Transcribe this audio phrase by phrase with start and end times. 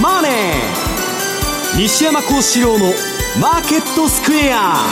[0.00, 0.32] マネー」
[1.78, 4.88] 西山孝四郎の「マーケットスクエア」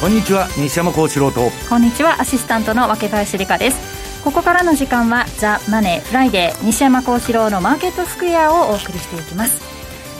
[0.00, 1.50] こんにちは西山孝四郎と。
[1.68, 3.76] こんにちはアシスタントの若林理香です。
[4.22, 9.76] ここからの時間はザ・マネーフライデー西山孝四郎のマーケットスクエアをお送りしていきます。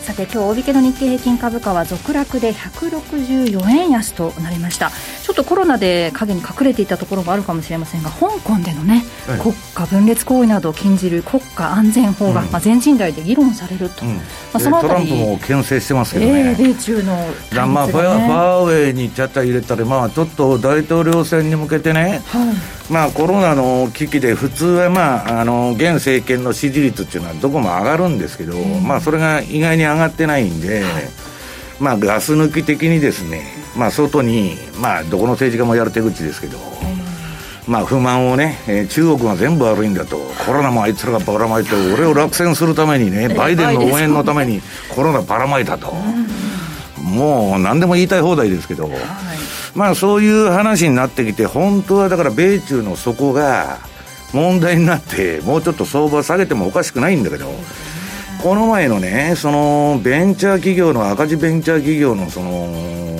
[0.07, 4.93] さて今日大引けの日経平均株価は続落で164円安となりました
[5.27, 22.53] ちょっとコロナで影に隠れていたところもあるかもしれませんが香港でのね、はい、国家分裂行為などを禁じる国家安全法が、うん、まあ、全人代で議論されると、うん、まあ、そのトランプも牽制してますけどね、えー、米中の、ね、まあ、ファーウェイにちゃった入れたら、まあ、ちょっと大統領選に向けてね、は
[22.89, 31.03] い、まあ、コロナの危機で普通は、まあ、あの現政権の支持率っていうのはどこも上がるんですけど、まあ、それが意外に上がってないんで、はい、
[31.81, 36.59] まあ、ガス抜き的にですね、まあ、外に、まあ、どこの政治家もやる手口ですけど、
[37.67, 44.63] まあ、不満をね、えー、中国が全部悪いんだと、コロナもあいつらがばらまいて、俺を落選するためにね、バイデンの応援のために
[44.95, 45.93] コロナばらまいたと。
[47.03, 48.91] もう何でも言いたい放題ですけど、
[49.75, 53.79] まあそういう話になってきて、本当はだから米中の底が
[54.33, 57.53] 問題になって、もうちょっと相場下げてもおかしくないんだけど、
[58.43, 63.16] この前のね、そのベンチャー企業の赤字ベンチャー企業のその、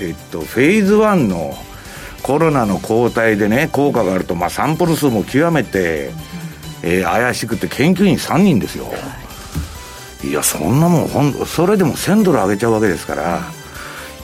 [0.00, 1.54] えっと、フェーズ1の
[2.22, 6.10] コロナの抗体でね、効果があると、まあ、サンプル数も極めて、
[6.82, 8.86] えー、怪しくて、研究員3人ですよ。
[10.24, 13.42] いや、そんなもん、ほんそれでも1000ドル上げちゃうわけですから、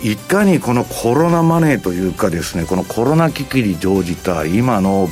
[0.03, 5.09] いかにこのコロナマネーというかですね、このコロナ危機に乗じた今の、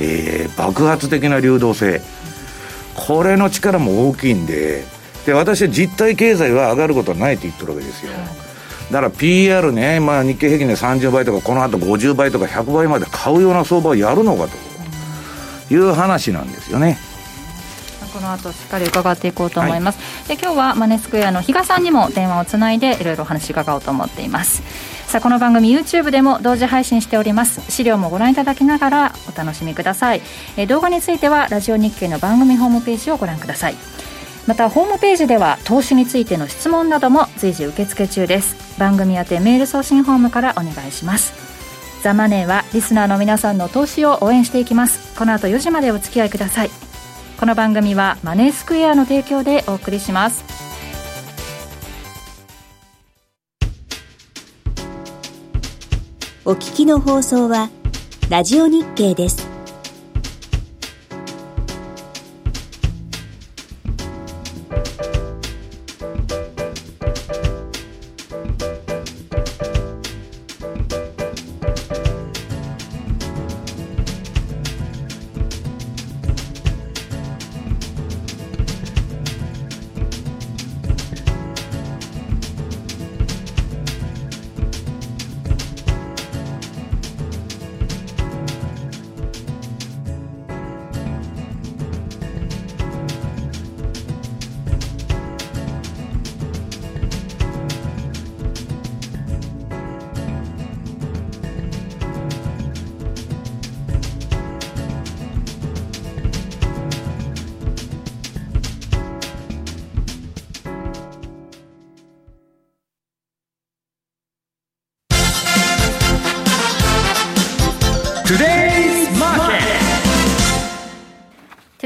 [0.00, 2.02] えー、爆発的な流動性、
[2.94, 4.84] これの力も大きいんで、
[5.26, 8.12] で、私は実体経済は上がることはないと言ってるわけですよ。
[8.90, 14.74] だから PR ね、まあ、日経平均で30倍とか、この後50倍とか100倍まで買うような相場をやるのかと。
[15.70, 16.98] いう話なんですよね。
[18.12, 24.62] この後しっかり伺っていこうと思います、はい、で今日はマネースクエアの比嘉さんにも電話をつないでいろいろお話伺おうと思っています。
[25.08, 27.60] さあこの番組 YouTube でも同時配信しております。
[27.68, 30.22] 資料もご覧いただきながらお楽しみください。
[30.56, 33.74] え動画についてはラジオ日経の番組ホームページをご覧ください
[34.46, 38.78] またホームページでは投資についての質問なども随時受付中です。
[38.78, 41.32] 番組宛てメール送信ホームからお願いします。
[42.02, 45.18] ザ・マネーはリスナーの皆さんの投資を応援していきます。
[45.18, 46.70] この後4時までお付き合いください。
[47.40, 50.44] この番組はマネースクエアの提供でお送りします。
[56.44, 57.70] お聞きの放送は
[58.28, 59.53] ラジオ日経です。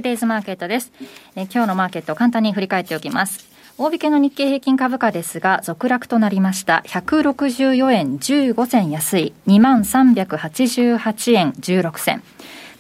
[0.08, 0.91] デイズマーケットです。
[1.36, 3.46] え今日のマーケットを簡単に振り返っておきます。
[3.76, 6.82] 大引けの日経平均株価ですが、続落となりました。
[6.86, 12.22] 164円15銭安い、2388円16銭。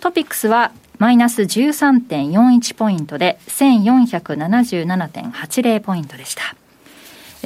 [0.00, 6.56] トピックスはマイナス13.41ポイントで、1477.80ポイントでした。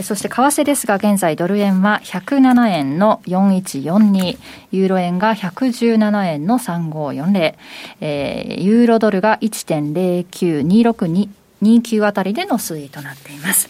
[0.01, 4.39] そして為替ですが、現在ドル円は107円の4142、
[4.73, 7.55] ユーロ円が117円の3540、
[8.01, 13.69] えー、ユーロドルが1.092629あたりでの推移となっています。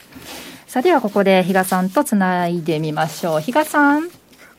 [0.69, 3.41] さあ、ではここで比嘉さんとつないでみましょう。
[3.41, 4.09] 比嘉さん。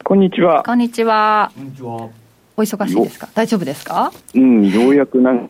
[0.03, 0.63] こんにちは。
[0.63, 1.49] こんにちは。
[1.55, 2.09] こんにちは。
[2.57, 3.29] お忙しいですか？
[3.33, 4.11] 大丈夫ですか？
[4.35, 5.49] うん、ようやくなん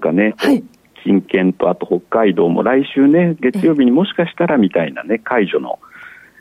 [0.00, 0.64] かね、はい、
[1.04, 5.78] 近県とあと北海道も来週ね、月曜日にもしかしたらみたいなね、解除の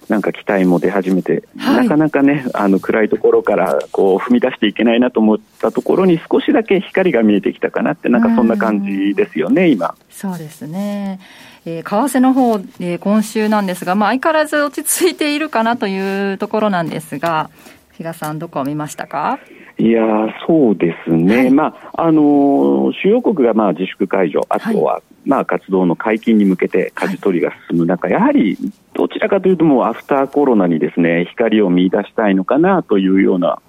[0.10, 9.96] なんか期待も出始めて、はい、なかなかね、あの暗いところからこう踏み出していけないなと思ったところに少しだけ光が見えてきたかなって、なんかそんな感じですよね、今。
[10.10, 11.20] そうですね。
[11.66, 17.50] えー、為替の方、えー、今週なんですが、まあ、相変わらず落ち着いているかなというところなんですが、
[17.98, 19.40] 比嘉さん、どこを見ましたか？
[19.78, 20.04] いいや
[20.46, 28.58] そうですね、はい、まああのー、主要国がまあ自粛解除、あとは、はい、まあ活動の解禁に向けて舵取りが進む中、はい、やはり
[28.94, 33.60] どちらかというと、もうアフターコロナにですね光を見出したいのかなというような、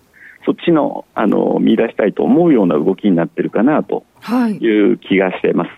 [0.44, 4.04] そっちのあの見出したいと思うような動きになってるかなと
[4.60, 4.92] い。
[4.92, 5.70] う気がしています。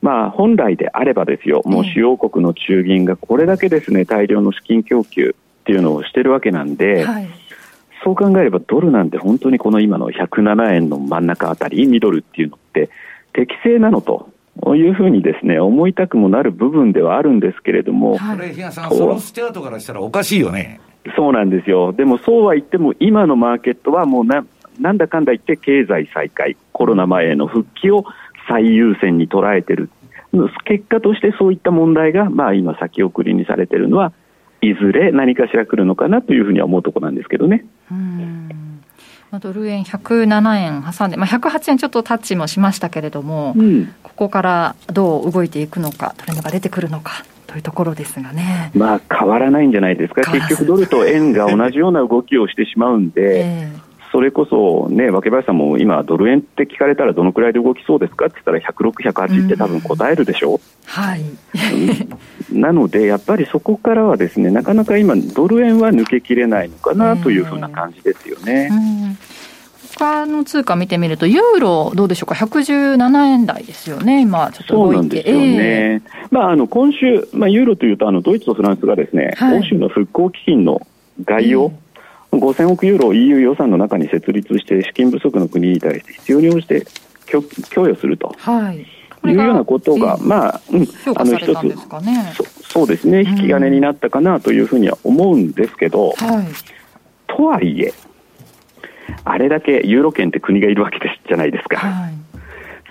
[0.00, 7.28] まあ、本来であればですよ、もう主要国の中銀がこれだけですね、大量の資金供給っていうのをしてるわけなんで、はい、
[8.04, 12.90] そう考えればドルなんて本当にこの今の107円の真ん中あたり、ミドルっていうのって
[13.32, 14.28] 適正なのと。
[14.76, 20.78] いうふうにですね思いたくもなる部分ではあるんですけれども、これ、比嘉さん、そのスチャートからしたらおかしいよね。
[21.16, 24.44] そうなんですよ、でもそうは言っても、今のマーケットはもうな
[24.78, 28.04] なんだかんだ言って、経済再開、コロナ前への復帰を
[28.48, 29.90] 最優先に捉えてる、
[30.64, 34.12] 結果としてそういった問題が、まあ、今、先送りにされているのは、
[34.62, 37.66] いずれ何かしら来るのかなというふうには思うところなんですけどね。
[39.40, 48.70] ドル円107円挟んで、まあ、108円ちょっとタッチもしましたけれども、うん、ここからどう動いていくのか、トレンドが出てくるのかというところですがね。
[48.74, 58.26] まあ、変わらないんじゃないですか、結局、ドルと円が同じような動きをしてしまうんで、 えーそれこそね、若林さんも今、ドル円って聞かれたらどのくらいで動きそうですか？
[58.26, 61.22] って言ったら、106、108って多分答えるでしょ、うはい、
[62.52, 68.70] なので、やっぱりそこからはですね、なかなか今、ドル円は抜けきれないのかなというふうな感じですよね。
[69.98, 80.86] 他の通貨見てみると、ユーロ、どうでしょうか、117円台ですよね、今、ちょっとそうなんですよね、えー、まあ、あの今週、まあ、ユーロというとあの、ドイツとフランスがですね、はい、欧州の復興基金の
[81.24, 81.81] 概要、えー
[82.32, 86.86] 5000億ユーロを EU 予算の中に設立して資金不足の国に対して必要に応じて
[87.26, 88.34] 供与すると。
[88.38, 88.86] はい。
[89.24, 91.76] いうようなことが、まあ、うん、あの一つ、
[92.34, 96.46] そそうですね、引き金になったかなというふうには思うんですけど、はい、
[97.28, 97.94] とはいえ、
[99.24, 101.76] あれだけユーロ圏って国がいるわけですじゃないですか。
[101.76, 102.14] はい、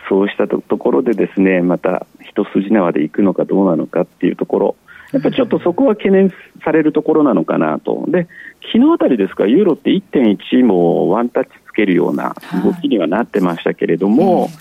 [0.07, 4.75] そうしたところでですね、また一筋縄でいくのかどうなのかっていうところ、
[5.11, 8.05] やっぱりちょっとそこは懸念されるところなのかなと。
[8.07, 8.27] で、
[8.73, 14.51] 昨日あたりですか、ユーロって1.1もワンタッチつけるような動きにはなってましたけれども、はい、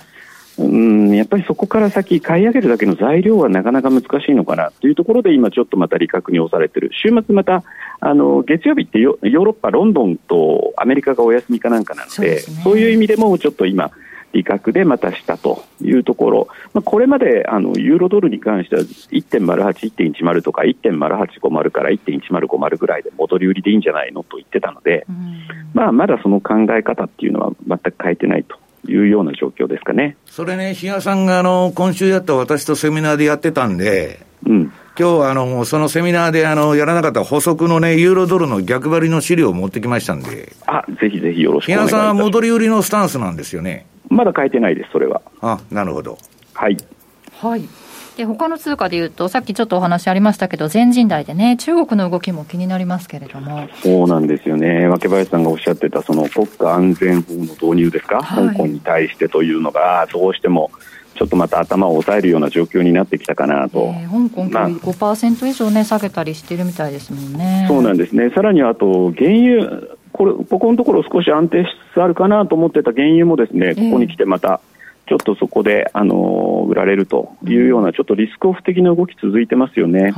[0.58, 7.62] うんやっぱりそこから先、買い上げるだけの材料はなかなか難しいのかなというところで、今、ちょっとまた利確に押されている、週末また
[8.00, 13.90] あの月曜日ってヨーロッパ、ロンドンとアメリカがお休みかなんかなので、そう、ね,、いう意味でもちょっと今、
[14.32, 25.06] 利確でまたしたというところ、まあ、これまであのユーロドルに関しては1.08、1.10とか1.0850から1.1050ぐらいで戻り売りでいいんじゃないのと言ってたので、
[25.74, 28.56] まあ、まだその考え方っていうのは全く変えてないと。
[28.88, 30.16] いうような状況ですかね。
[30.24, 34.72] それね、比嘉さんがあの、今週やった私とセミナーでやってたんで、うん。
[34.98, 40.52] 今日はあの、そのセミナーであの、やらなかった補足のね、ユーロドルの逆張りの資料を持ってきましたんで。
[40.66, 42.00] あ、ぜひぜひよろしくお願いします。
[42.00, 43.86] 比嘉さんは戻り売りのスタンスなんですよね。
[44.10, 45.22] まだ変えてないです、それは。
[45.40, 46.18] あ、なるほど。
[46.52, 46.76] はい。
[47.40, 47.62] はい。
[48.16, 60.70] で他の通貨でいうと、さっきちょっとお話ありましたけど、全人代でね、中国の動きも気になりますけれどもそうなんですよね、若林さんがおっしゃってた、その国家安全法の導入ですか、はい、香港に対してというのが、どうしても。
[61.12, 67.66] ちょっとまた頭を押さえるような状況になってきたかなと、えー、香港、今日5%以上、ね、下げたりしてるみたいですもんね。
[67.68, 69.82] そうなんですねさらにあと原油
[70.20, 74.60] これここのところ少し安定しつつあるかなと思ってた原油もですねここに来てまた、
[75.06, 80.12] ちょっとそこで、あの売られるというような、ちょっとリスクオフ的な動き続いてますよね。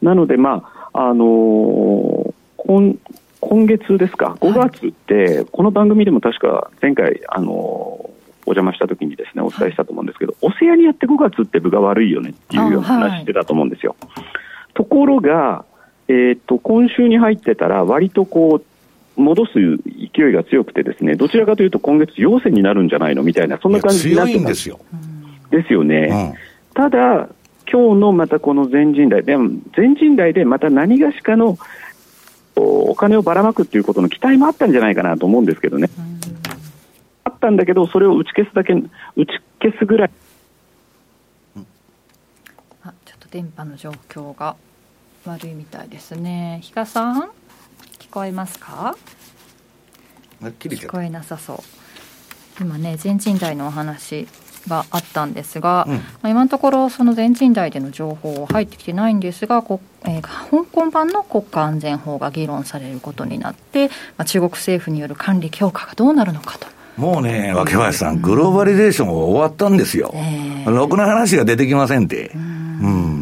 [0.00, 2.94] なので、まああのー、今
[3.40, 8.10] 今月ですか、5月って、この番組でも確か前回、あのー、お
[8.54, 13.96] 邪魔した時にですねお伝えしたと思うんですけど、オセアニアって5月って分が悪いよねっていうような話してたと思うんですよ。
[14.74, 15.64] ところが、
[16.06, 18.73] えーと今週に入ってたら、割とこう
[19.16, 24.46] 戻す勢いが強くてですね、どちらかというと今月陽線になるんじゃないのみたいな、そんな感じになってます。
[24.48, 24.80] ですよ。
[25.50, 26.32] ですよね。
[26.32, 27.28] うん、ただ、
[27.70, 31.56] 今日のまたこの全人代、でも全人代でまた何がしかの
[32.56, 35.88] お金をばらまくっていうことの期待もあったんじゃないかなと思うんですけどね。
[37.24, 38.82] あったんだけど、それを打ち消すだけ、打
[39.26, 40.10] ち消すぐらい。
[42.82, 44.56] あちょっと電波の状況が
[45.24, 46.60] 悪いみたいですね。
[46.62, 47.30] 比嘉さん？
[48.14, 48.94] こえますか？
[50.40, 54.28] 聞こえなさそう今ね全人代のお話
[54.68, 66.68] があったんですが、うん、まあ、今のところその全人代での情報入ってきてないんですがこ、えー、香港版の国家安全法が議論されることになって、まあ、中国政府による管理強化がどうなるのかと。
[66.96, 70.12] もうね、若林さん、グローバリゼーション終わったんですよ。
[70.14, 72.30] えー、ろくな話が出てきませんって。
[72.34, 73.13] うん。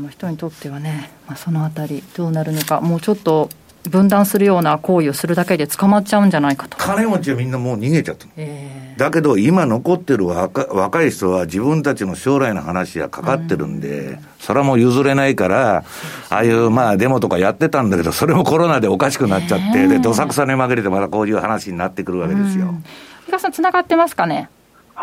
[0.00, 3.48] の人にとってはね、まあ、そのあたりどうなるのか、もうちょっと
[3.88, 6.76] 分断するような行為をするだけで捕まっちゃうんじゃないかと。
[6.76, 8.26] 金持ちはみんなもう逃げちゃった。
[8.36, 15.84] えー、だけど今残ってる若若い人は自分たちの将来の話がかかってるんで、うん、それはもう譲れないから、
[16.28, 22.66] ああいうまあデモとかやってたんだけど、それもコロナでおかしくなっちゃって、で、どさくさに紛れてまたこういう話になってくるわけですよ。
[22.66, 24.50] うん、さん、つながってますかね？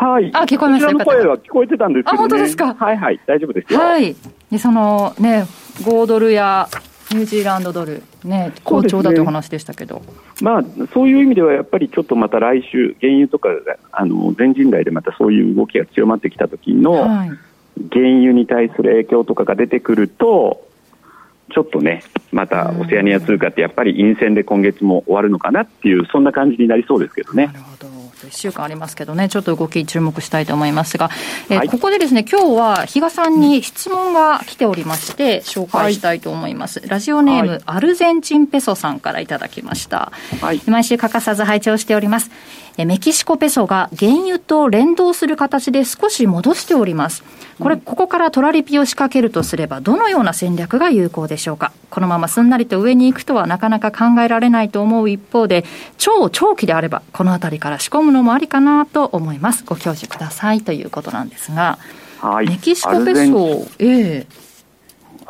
[0.00, 0.30] はい。
[0.32, 0.92] あ、聞こえました。
[0.92, 2.72] の声は聞こえてたんですけど、ね、あ、本当ですか？
[2.74, 3.80] はいはい、大丈夫ですよ。
[3.80, 4.14] はい。
[4.48, 5.44] で、そのね、
[5.82, 6.68] 5ドルや
[7.10, 10.02] ニュージーランドドル、ね、好調だという話でしたけど、ね、
[10.40, 10.64] まあ、
[10.94, 13.48] そういう意味ではやっぱりちょっとまた来週、原油とか
[13.90, 17.30] あの全人代でまたそういう動きが強まってきた時の、はい、
[17.90, 20.64] 原油に対する影響とかが出てくると、
[21.50, 27.46] ちょっとね、またオセアニア通貨ってやっぱり陰線で今月も終わるのかなっていう、そんな感じになりそうですけどね。
[27.46, 31.10] なるほど1週間ありますけどね、ちょっと動き注目したいと思いますが、
[31.48, 36.80] えーはい、ここでですね、今日は比嘉さんに質問が来ておりまして、紹介したいと思います。
[36.80, 40.12] はい、ラジオネーム、はい、アルゼンチンペソさんからいただきました。
[40.66, 42.30] 毎週欠かさず拝聴しております。
[42.84, 47.24] メキシコペソが原油と連動する形で少し戻しております。
[47.58, 51.72] これ、ここからトラリピを仕掛けるとすれば、どのような戦略が有効でしょうか？
[51.90, 55.64] このまますんなりと上に行くとはなかなか考えられないと思う一方で、
[55.96, 59.64] 超長期であれば、この辺りから仕込むのもありかなと思います。
[59.64, 61.78] ご教授くださいということなんですが、
[62.20, 64.47] はい、メキシコペソ、ええー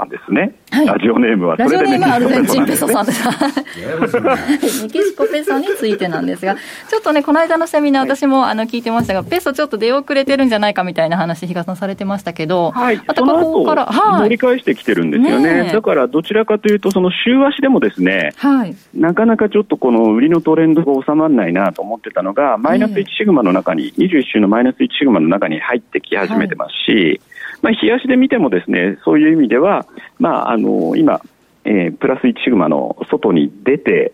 [0.04, 0.54] んですね。
[0.70, 3.22] はい、ラジオネームはラジオネームはアルゼンチンペソさんです。
[4.82, 6.56] メキシコペソについてなんですが、
[6.88, 15.64] ちょっとね、この間のセミナー、私もあの聞いてましたが、ペソちょっと出遅れてるんじゃないかみたいな話、比嘉さんされてましたけど、はい、またここから、はい、盛り返してきてるんですよね。
[15.64, 27.20] ねだからどちらかというと、その週足でもですね、はい、なかなかちょっとこの売りのトレンドが収まらないなと思ってたのが、マイナス1シグマの中に、21週のマイナス1シグマの中に入ってき始めてますし、はい
[27.62, 29.86] まあ、冷やしで見てもですねそういう意味では、
[30.18, 31.20] まあ、あの今、
[31.64, 34.12] えー、プラス1シグマの外に出て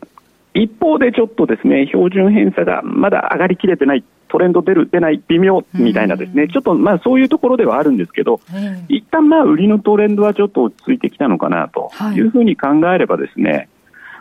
[0.55, 8.41] 一方でちょっとですね標準偏差がまだ上がりきれてないトレンド出る出ない微妙みたいなですね、ちょっとまあそういうところではあるんですけど、
[8.89, 12.21] 一旦まあ売りのトレンドはちょっと落ち着いてきたのかなとい。
[12.21, 13.69] うふうに考えればですね、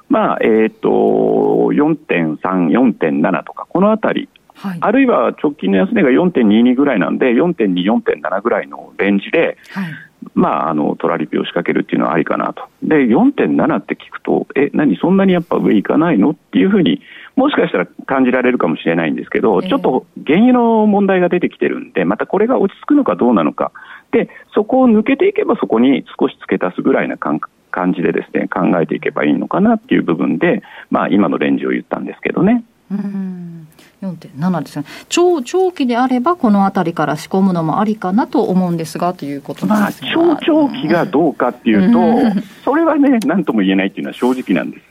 [0.10, 9.94] まあえっ、と4.3、4.7とかこのあたりはい、あるいは直近の安値が4.22ぐらいなんで、4.2、4.7ぐらいのレンジで、はい、
[10.36, 17.02] まあ、あのトラリピを仕掛けるっていうのはありかなと、で4.7って聞くと、え、何、そんなにやっぱ上行かないのっていうふうに、
[17.36, 23.72] もしかしたら感じられるかもしれないんですけど、えー、ちょっと原油の問題が出てきてるんで、またこれが落ち着くのかどうなのか、
[24.12, 27.40] でそこを抜けていけば、そこに少し付け足すぐらいな感
[27.72, 32.64] 感じでですね考えていけばいいのかなっていう部分で、まあ、今のレンジを言ったんですけどね。
[32.94, 33.68] うん。
[34.04, 34.86] 4.7ですね。
[35.08, 44.84] 長長期であればこの辺りから仕込むのもありかなと思うんですがということなんですが、まあ、長長期がどうかっていうと、それはね何とも言えないっていうのは正直なんです、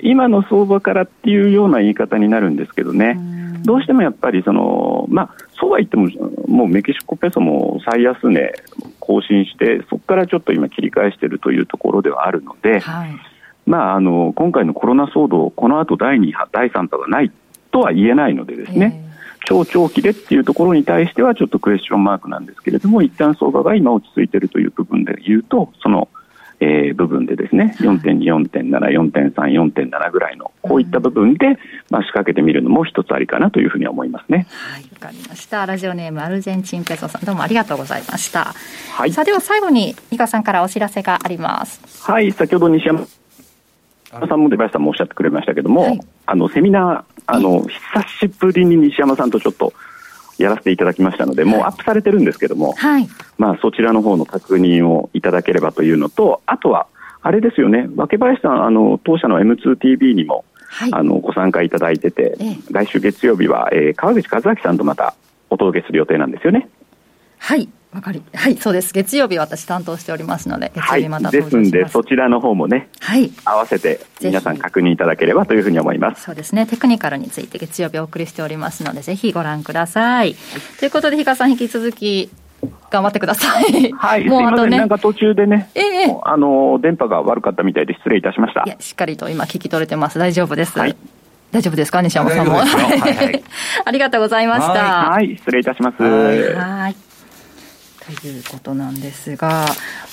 [0.00, 3.18] 今の相場からっていうような言い方になるんですけどね、
[3.62, 6.08] どうしてもやっぱりその、まあ、そうは言っても、
[6.46, 8.52] もうメキシコペソも最安値
[9.00, 13.33] 更新して、そこからちょっと今、切り返しているというところではあるので、はい
[13.66, 17.32] まあ、あの今回のコロナ騒動、この後第2波、第3波がない
[17.70, 19.04] とは言えないのでですね、
[19.44, 26.08] 超長期でっていうところに対してはちょっとクエスチョンマークなんですけれども、一旦相場が今落ち着いているという部分で言うと、その、
[26.60, 31.58] えー、部分でですね、4.2、4.7、4.3、4.7ぐらいの、こういった部分で、
[31.90, 34.46] まあ、仕掛けてみるのも一つありかなというふうに思いますね。
[34.50, 35.66] はい、わかりました。
[35.66, 38.54] ラジオネームアルゼンチンペソさん、どうもありがとうございました。
[38.92, 39.12] はい。
[39.12, 41.82] さあ、では最後に、伊賀さんからお知らせがあります。
[42.10, 43.04] はい、先ほど西山
[44.28, 49.72] さんも出林さんもおっしゃってくれましたけども、はい、あのセミナーあの久しぶりに西山さんとちょっと
[50.38, 56.86] やらせていただきましたので、もうアップされてるんですけども、はい、まあ、そちらの方の確認をいただければというのと、あとは、
[57.22, 65.14] あれですよね、若林さん、あの当社の M2TV にも、はい、あのご参加いただいてて、ええ、来週月曜日は、えー、川口和明さんとまた
[65.50, 66.68] お届けする予定なんですよね。
[67.38, 68.92] はいわかり、はい、そうです。
[68.92, 76.24] 月曜日私担当しておりますので、月曜日またはい、ですんで、そちらの方もね、はい、合わせて皆さん確認いただければというふうに思います。
[76.24, 76.66] そうですね。
[76.66, 80.34] テクニカルについて月曜日お送りしておりますので、ぜひご覧ください。
[80.80, 82.30] ということで、比嘉さん引き続き、
[82.90, 83.92] 頑張ってください。
[83.92, 88.64] はい、もうあとね、なんか途中でね、ええ、あの電波が悪かったみたいで失礼いたしました。
[88.66, 90.18] いや、しっかりと今聞き取れてます。
[90.18, 90.76] 大丈夫です。
[90.78, 90.96] はい、
[91.52, 92.54] 大丈夫ですか、西山さんも。
[92.54, 93.44] はいはい、
[93.84, 95.10] ありがとうございました。
[95.10, 96.02] はい、失礼いたします。
[96.02, 97.13] はい。
[98.06, 99.66] ということなんですが、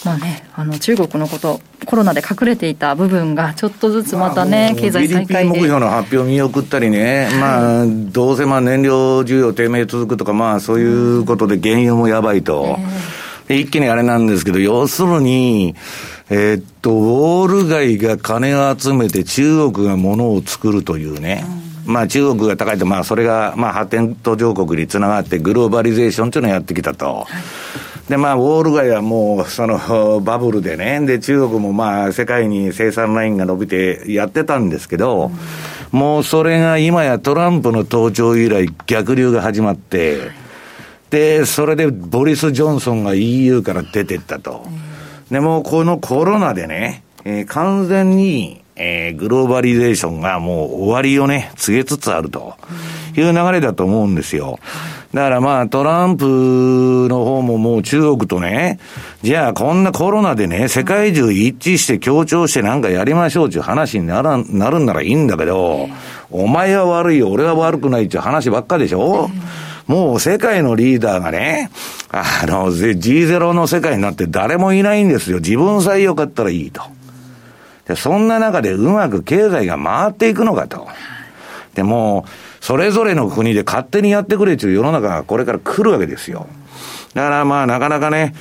[0.06, 5.50] まあね、あの中国のこと、コロナで隠れていた部分が、ちょっとずつまたね、経済再開で。
[5.50, 12.78] 目標の発表見送ったりね、はい、まあ、どうせまあ燃料需要低迷続くとか、まあ、そういうことで原油もやばいと。
[13.50, 15.76] えー、一気にあれなんですけど、要するに、
[16.30, 27.06] えー、っと、ウォール街が金を集めて中国が物を作るというね、うん、まあ中国が高いと、まあそれが、まあ発展途上国につながってグローバリゼーションというのをやってきたと。
[27.06, 27.26] はい
[28.12, 35.32] で、まあ、ウォール街はもう、その、 バブルでね、で、中国もまあ、世界に生産ラインが伸びてやってたんですけど、
[35.94, 40.32] うん、もうそれが今やトランプの登場以来逆流が始まって、
[41.10, 44.66] で、それでボリス・ジョンソンが EU から出てったと。
[45.30, 52.56] で、もこのコロナでね、えー、完全に、えー、グローバリゼーションがもう終わりをね、告げつつあると
[53.16, 54.58] いう流れだと思うんですよ。
[55.14, 58.80] だからまあトランプの方ももう中国とね、
[59.22, 65.88] じゃあこんなコロナでね、世界中一致して協調してなんかやりましょうっていう話にならなるんならいいんだけど、
[66.32, 69.30] お前は悪いよ、俺は悪くないっていう話ばっかでしょ、
[69.86, 71.70] もう世界のリーダーがね、
[72.10, 75.38] あの、G0 の世界になって誰もいないんですよ。
[75.38, 76.82] 自分さえよかったらいいと。
[77.88, 80.88] で、そんな中でうまく経済が回っていくのかと。
[81.74, 82.26] でも、
[82.60, 86.48] それぞれの国で勝手にやってくれという世の中がこれから来るわけですよ。
[87.14, 88.36] だからまあなかなかね、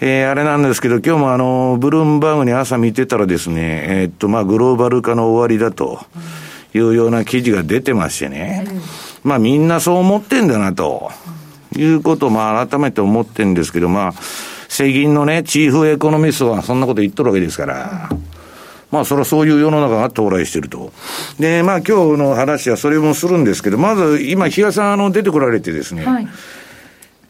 [0.00, 6.00] えー、あれなんですけど、今日もあの、ブルームバーグに朝見てたらですね、えー、っと、まあ、グローバル化の終わりだと
[6.74, 8.66] いうような記事が出てましてね、
[9.22, 11.10] まあ、みんなそう思ってんだなと。
[11.76, 14.12] いうことを、まあ、改めて思ってんですけど、まあ、
[14.68, 18.10] 世銀のね、チーフエコノミストはそんなこと言っとるわけですから、
[18.90, 20.92] まあ、それはそういう世の中が到来してると。
[21.38, 26.28] で、まあ、今日の話はそれもするんですけど、まず、今、比嘉さん、あの、出てこられてですね、はい、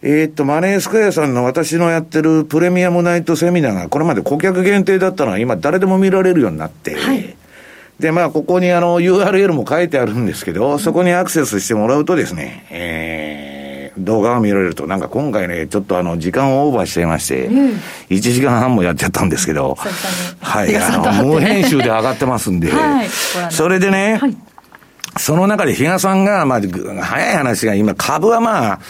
[0.02, 7.36] えっと、マネースクエアさんの私のやってるプレミアムナイトセミナーが、これまで顧客限定だったのが、今、誰でも見られるようになって、はい、
[7.98, 13.50] で、まあ、ここにあの、URL も書いてあるんですけど、そこにアクセスしてもらうとですね、えー
[13.98, 17.70] 動画を見られると、なんか今回ね、ちょっとあの、時間をオーバーしちゃいまして、うん、
[18.08, 19.76] 1時間半もやっちゃったんですけど、
[20.50, 23.08] はい、あの、無編集で上がってますんで、はい、
[23.50, 24.36] それでね、はい、
[25.16, 28.80] その中で比嘉さんが、まあ、早い話が今、株はまあ、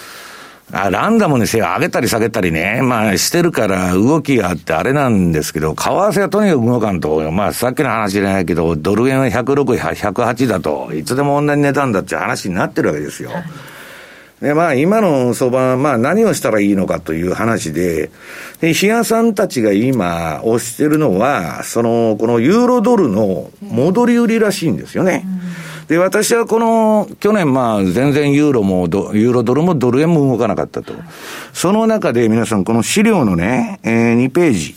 [0.72, 13.30] あランダムにせよ、上げたり下げたりね、まあしてるから動きがあってあれなんですけど、為替はとにかく動かんと、まあさっきの話じゃないけど、ドル円は106、108だと、いつでも同じ値段だって話になってるわけですよ。
[13.30, 13.44] はい
[14.40, 18.10] で、まあ、今の相場は、まあ、何をしたらいいのかという話で、
[18.60, 25.26] で、比嘉さんたちが今、推してるのは、その、このユーロドルの戻り売りらしいんですよね。
[25.88, 30.94] で、私はこの、去年、まあ、全然ユーロも、ユーロドルもドル円も動かなかったと。
[31.52, 34.74] その中で皆さん、この資料のね、えー、2ページ、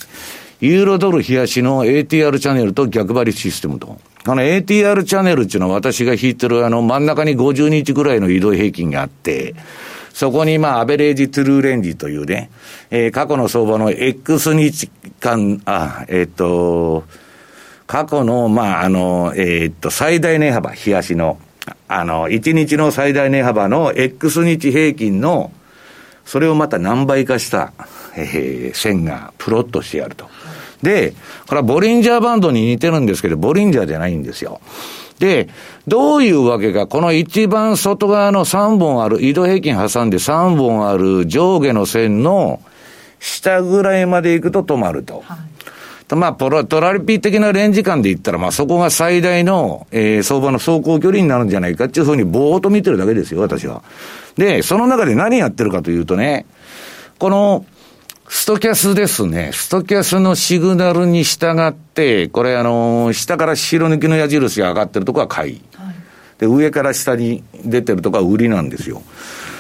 [0.60, 3.98] ユーロドル冷やしの ATR チャンネルと逆張りシステムと。
[4.26, 9.56] あの ATR チャンネルっていうのは私が引いてるあの真ん中に50日ぐらいの移動平均があって、
[10.14, 12.50] そこにまあアベレージトゥルーレンジというね、
[12.92, 17.04] えー、過去の相場の X 日間、あ、えっ、ー、と、
[17.88, 21.40] 過去の、まあ、あの、えっ、と、最大値幅、冷やしの、
[21.88, 25.52] あの、1日の最大値幅の X 日平均の、
[26.26, 27.74] それをまた何倍かした、
[28.16, 30.30] えー、線がプロットしてやると。
[30.84, 31.14] で、
[31.48, 34.60] これはボリンジャーバンドに似てるんですけど、ボリンジャーじゃないんですよ。
[35.18, 35.48] で、
[35.88, 42.60] どういうわけか、この一番外側の3本ある、移動平均挟んで3本ある上下の線の
[43.20, 45.24] 下ぐらいまで行くと止まると。
[45.26, 45.38] は
[46.12, 53.84] い、まあ、トラトラリピー的なレンジ感で言ったら、まあ、そこが最大の、えー、相場の走行距離になるんじゃないかっていうふうにぼーっと見てるだけですよ、私は。
[54.36, 56.46] で、その中で何やってるかというとね、
[57.18, 57.66] この、
[58.36, 59.52] ストキャスですね。
[59.54, 65.62] ストキャスのシグナルに従って、これあの、下から白抜きの矢印が上がってるとこは買い。
[65.76, 65.96] はい、
[66.40, 69.04] で、上から下に出てるとこは売りなんですよ。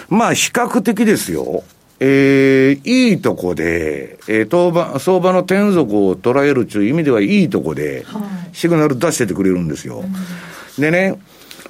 [0.09, 1.63] まあ、比較的ですよ。
[1.99, 8.05] えー、いいとこで、えー、相場、相場の転属を捉えるという意味ではいいとこで、
[8.53, 9.99] シグナル出しててくれるんですよ。
[9.99, 10.05] は
[10.79, 11.19] い、でね、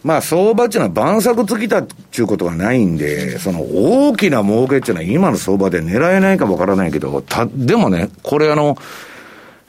[0.03, 8.77] まあ相場っていうのは晩作尽きたっていうことがないんで、その大きな儲けっていうのは今の相場で狙えないかわからないけど、た、でもね、これあの、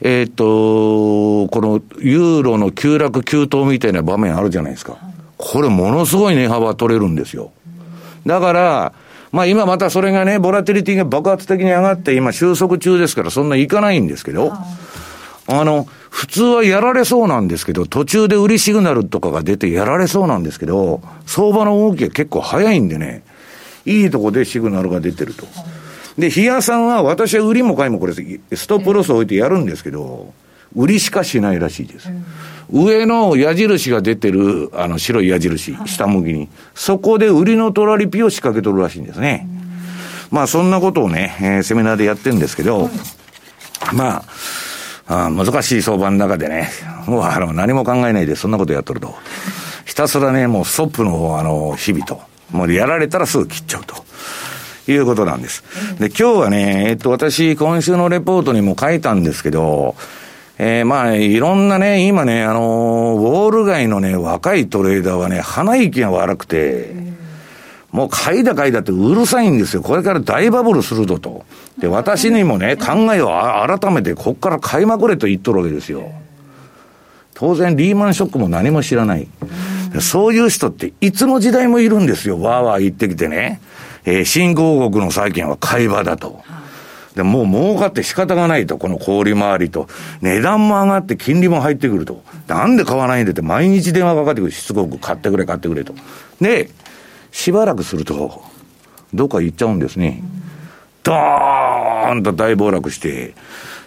[0.01, 4.97] えっ、ー、と、このユーロの急落急騰みたいな場面あるじゃないですか。
[5.37, 7.51] これものすごい値幅取れるんですよ。
[8.25, 8.93] だから、
[9.31, 14.53] まあ今またそれがね、ボラティリティが爆発的に上がって今収束中ですからそんないかないんですけど、
[15.47, 23.23] あの、普通はやられそうなんですけど、途中で売りシグナルとかが出てやられそうなんですけど、相場の動きが結構早いんでね、
[23.85, 25.45] いいとこでシグナルが出てると。
[26.17, 30.33] で、日野さんは私は売りも買いもこれ、ストップロス置いてやるんですけど、
[30.75, 32.09] 売りしかしないらしいです。
[32.71, 39.47] 上の矢印が出てる、あの白い矢印、下向きに、そこで売りのトラリピを仕掛けとるらしいんですね。
[40.31, 42.89] まあそんなことをね、えー、セミナーでやってるんですけど、
[43.93, 44.23] まあ、
[45.07, 46.69] あ難しい相場の中でね、
[47.07, 49.15] もうあの何も考えないでそんなことやっとると。
[49.85, 52.21] ひたすらね、もうストップのあの日々と。
[52.51, 54.05] もうやられたらすぐ切っちゃうと。
[54.87, 55.63] いうことなんです。
[55.99, 59.95] で、今日はね、えっと、私、今週のレポートにも書いたんですけど、
[60.57, 66.93] えー、まあ、いろんなね、今ね、あのー、ウォール街のね、若いトレーダーはね、鼻息が悪くて、
[67.95, 69.81] もう買いだ買いだってうるさいんですよ。
[69.81, 71.45] これから大バブルするぞと。
[71.79, 76.11] で、私にもね、考えを改めて、こっから買いまくれと言っとるわけですよ。
[77.35, 79.29] 当然、リーマンショックも何も知らない。
[80.01, 82.37] そういう人っていつの時代もいるんですよ。
[82.37, 83.61] わーわー言ってきてね。
[84.03, 86.43] えー、新興国の債券は買い場だと。
[87.15, 89.87] で、もう儲かって仕方がないと、この氷回りと。
[90.21, 92.21] 値段も上がって金利も入ってくると。
[92.47, 94.51] なんで買わないんだって毎日電話かかってくる。
[94.51, 95.95] しつこく買ってくれ買ってくれと。
[96.41, 96.69] で、
[97.35, 98.41] しばらくすると、
[99.13, 100.23] どっか行っちゃうんですね。
[101.03, 103.35] ドーンと大暴落して。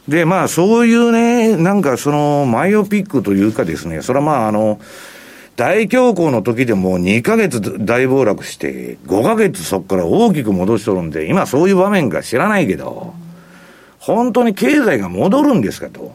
[0.07, 4.79] で、まあそういうね、なんかそのマイオピックというかですね、それはまああの、
[5.57, 13.15] 大恐慌の時でも2ヶ月大暴落して、5ヶ月そこから大きく戻しとるんで、今そういう場面か知らないけど、
[13.99, 16.15] 本当に経済が戻るんですかと。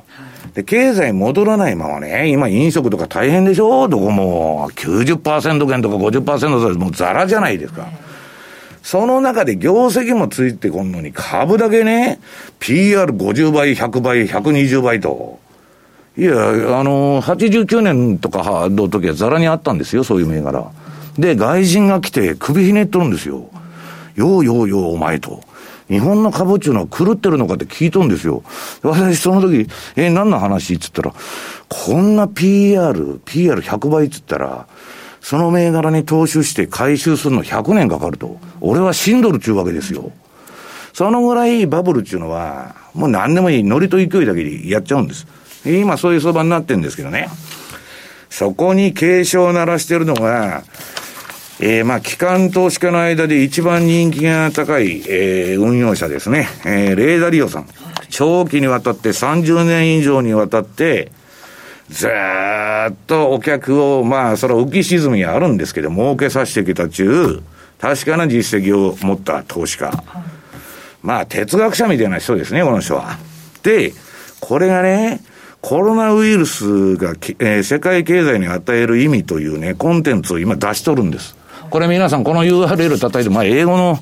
[0.54, 3.88] で、経済戻らないままね、今飲食とか大変でしょ？
[3.88, 7.88] どこも90%減とか50%でもうザラじゃないですか。
[8.84, 12.20] その中で業績もついてこんのに株だけね、
[12.60, 15.40] PR50 倍、100倍、120倍と。
[16.18, 16.34] いや、
[16.80, 20.66] あの、89年とかの時はザラにあったんですよ、そういう銘柄。
[21.18, 23.50] で、外人が来て首ひねっとるんですよ。
[24.16, 25.42] ようようようお前と。
[25.94, 28.44] 日本の株っていうのは狂ってるのかって聞いとんですよ。
[28.82, 30.74] 私その時、え何の話？
[30.74, 31.14] っつったら、
[31.70, 34.68] こんな PR、PR100 倍っつったら、
[35.22, 38.40] その銘柄に投資して回収するの100年かかると。
[38.60, 40.12] 俺は死んどるっちゅうわけですよ。
[40.94, 45.28] そのぐらいバブルっていうのは、もう何でもいい、ノリと勢いだけでやっちゃうんです。
[45.66, 47.30] 今そういう相場になってるんですけどね。
[48.30, 50.64] そこに警鐘を鳴らしてるのが、
[51.60, 56.48] えー、まあ、機関投資家の間で一番人気が高い、えー、運用者ですね。
[56.66, 57.68] えー、レーダリオさん。
[58.10, 61.12] 長期にわたって30年以上にわたって、
[61.90, 67.42] ずっとお客を、まあ、それは浮き沈みあるんですけど、儲けさせてきた中、
[67.80, 69.92] 確かな実績を持った投資家。
[71.02, 73.18] まあ、哲学者みたいな人ですね、この人は。
[73.62, 73.94] で、
[74.40, 75.22] これがね、
[75.62, 81.38] コロナウイルスが、えー、世界経済に与える意味というね、コンテンツを今出しとるんです。
[81.74, 83.98] これ皆さんこの URL 叩いて、まあ英語の、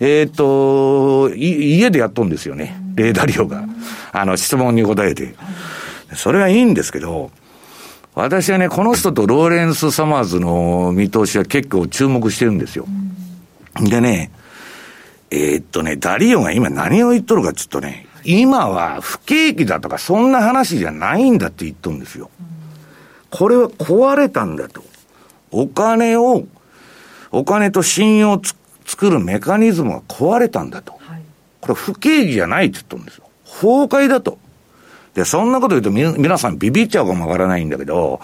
[0.00, 2.76] えっ、と、家でやっとんですよね。
[2.96, 3.62] レーダリオが。
[4.10, 5.36] あの、質問に答えて。
[6.14, 7.30] それはいいんですけど、
[8.16, 12.88] 私はね、この人とローレンス・サマーズの見通しは結構注目してるんですよ。
[13.80, 14.32] でね、
[15.30, 22.30] えー、っとね、ダリオが今何を言っとるかっつうとね、今は不景気だとかそんな話じゃないんだって言っとるんですよ。
[23.30, 24.82] これは壊れたんだと。
[25.52, 26.46] お金を、
[27.32, 28.42] お金と信用を
[28.84, 31.00] 作るメカニズムが壊れたんだと。
[31.60, 33.24] これ不景気じゃないって言っとるんですよ。
[33.44, 34.38] 崩壊だと。
[35.14, 38.20] で、そんなこと言うとみ、皆さんビビっちゃうかもわからないんだけど、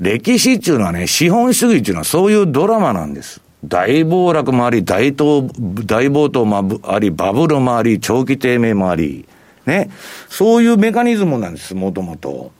[0.00, 3.40] 歴史っていうのはね、資本主義っていうのはそういうドラマなんです。
[3.64, 5.48] 大暴落もあり、大東、
[5.86, 9.24] 大暴騰もあり、バブルもあり、長期低迷もあり、
[9.64, 9.90] ね。
[10.28, 12.52] そういうメカニズムなんです、もともと。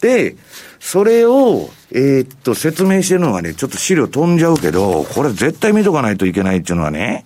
[0.00, 0.36] で、
[0.84, 7.24] それを、えー、っと、説明してるのはね、ちょっと資料飛んじゃうけど、これ絶対見とかないといけないっていうのはね、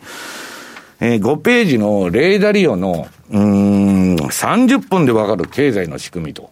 [1.01, 6.51] えー、5ページのレーダリオの、うん、30分でわかる経済の仕組みと。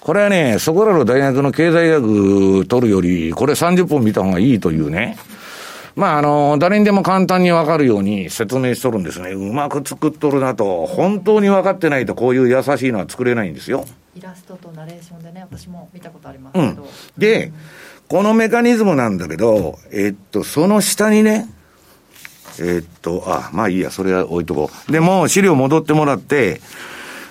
[0.00, 5.18] これはね、そこらの大学の経済学取るより、これ30分見た方がいいというね。
[5.94, 9.32] まあ、あの、誰にでも簡単にわかるように説明しとるんですね。
[9.32, 10.86] うまく作っとるなと。
[10.86, 13.84] 本当に分かってないとこういう優しいのは作れないんですよ。
[14.14, 16.64] イラストとナレーションでね、私も見たことありますけど。
[16.64, 17.52] うん、で、うん、
[18.08, 21.48] このメカニズムなんだけど、えっと、その下にね、
[22.60, 24.92] えっと、あ、まあいいや、それは置いとこう。
[24.92, 26.60] でも、資料戻ってもらって、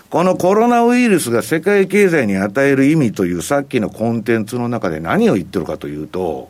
[0.09, 6.49] このコロナウイルスが世界経済に与える意味というさっきのコンテンツの中で何を言ってるかというと、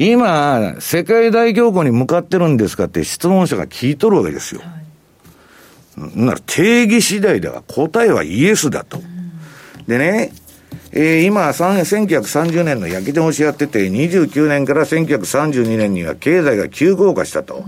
[0.00, 4.60] 今、世界大恐慌に向かってるんですかって質問者が聞いとるわけですよ。
[4.60, 8.98] はい、なら定義次第では答えはイエスだと。
[8.98, 10.32] うん、でね、
[10.92, 17.56] えー、今、1930年の焼き直しやってて、29年から1932年には経済が急降下したと。
[17.56, 17.64] うん、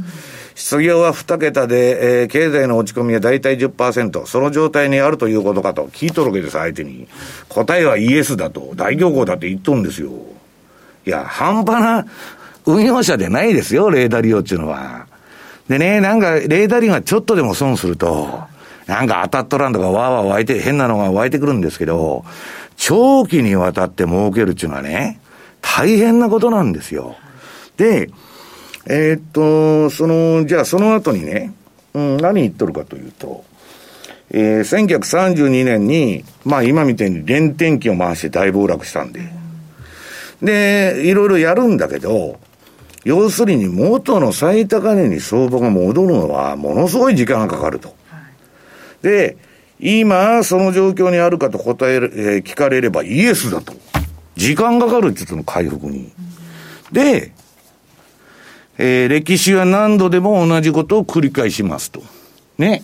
[0.55, 7.09] 失業は2桁で、えー、経済の落ち込みは大体10%、その状態にあるということかと聞いとるわけです、相手に。
[7.49, 8.75] 答えはイエスだと。
[8.77, 10.11] 大恐慌だって言っとるんですよ。
[11.07, 12.07] いや、半端な
[12.67, 15.07] 運用者でないですよ、レーダー利用っていうのは。
[15.69, 18.41] でね、なんか、レーダー利用がちょっとでも損すると、
[18.87, 22.25] なんか当たっとらんとかわーわー湧いて、変なのが湧いてくるんですけど、
[22.77, 25.21] 長期にわたって儲けるっていうのはね、
[25.61, 27.17] 大変なことなんですよ。
[27.77, 28.11] で、
[28.87, 31.53] えー、っと、その、じゃあその後にね、
[31.95, 33.45] うん、何言っとるかというと、
[34.33, 39.21] えー、1932年に、まあ今みたいに連転機を回して大暴落したんで、
[40.43, 42.39] で、いろいろやるんだけど、
[43.05, 47.95] 要するに元の最高値に相場が戻るのはものすごい時間がかかると。
[49.03, 49.37] で、
[49.79, 53.73] 今、その状況にあるかと答える、えー、聞かれればイエスだと。
[54.37, 56.13] 時間かかるって言ったの、回復に。
[56.93, 57.33] で、
[58.77, 62.03] えー、歴史は何度でも同じことを繰り返しますと。
[62.59, 62.83] ね。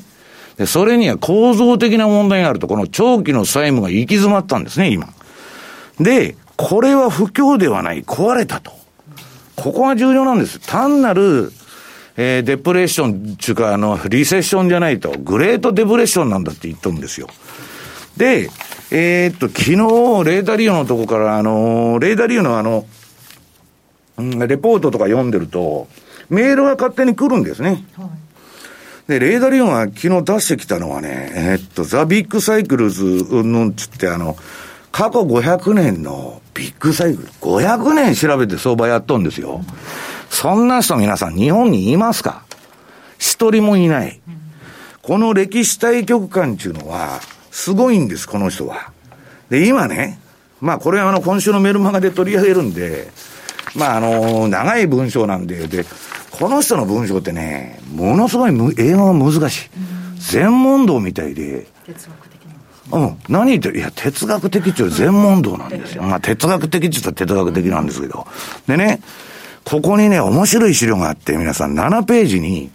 [0.56, 5.08] で、それには構造的な問題があると、この長期の債務が行き詰まったんですね、今。
[6.00, 8.72] で、これは不況ではない、壊れたと。
[9.56, 10.58] ここが重要なんです。
[10.60, 11.52] 単なる、
[12.16, 17.28] えー、デプレッションっていうか、あの、リセッションじゃないと、グレートデプレッションなんだって言っとるんですよ。
[18.16, 18.50] で、
[18.90, 22.86] えー、っと、昨日、レーダリオのとこから、あの、レーダリオのあの、
[24.18, 25.88] うん、レポートとか読んでると、
[26.30, 27.84] メールが勝手に来るんですね。
[27.96, 28.08] はい
[29.08, 34.36] で、レーダリオンが昨日出してきたのはね、えー、っと、ザ・ビッグ・サイクルズのつって、あの、
[34.92, 39.62] 過去500年のビッグサイクル、500年調べて相場やっとんですよ。
[40.30, 42.44] そんな人皆さん日本にいますか？
[43.18, 44.20] 一人もいない。
[45.02, 47.20] この歴史対局観っていうのは、
[47.50, 48.90] すごいんです、この人は。
[49.50, 50.18] で、今ね、
[50.60, 53.08] まあこれはあの今週のメルマガで取り上げるんで、
[53.76, 55.84] まああの、長い文章なんで、で、
[56.30, 59.70] この人の文章ってね、ものすごい英語が難しい。
[60.18, 61.66] 全問答みたいで。
[62.92, 63.18] うん。
[63.28, 66.02] 何言って、いや、哲学的っていう全問答なんですよ。
[66.02, 68.26] まあ、哲学的って言ったら哲学的なんですけど。
[68.66, 69.00] でね、
[69.64, 72.70] ここにね、面白い資料があって、皆さん7ページに、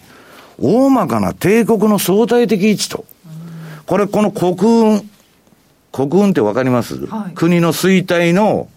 [0.60, 3.06] 大まかな帝国の相対的位置と。
[3.86, 4.56] これ、この国
[5.00, 5.10] 運、
[5.92, 8.68] 国運ってわかります、はい、国の衰退の、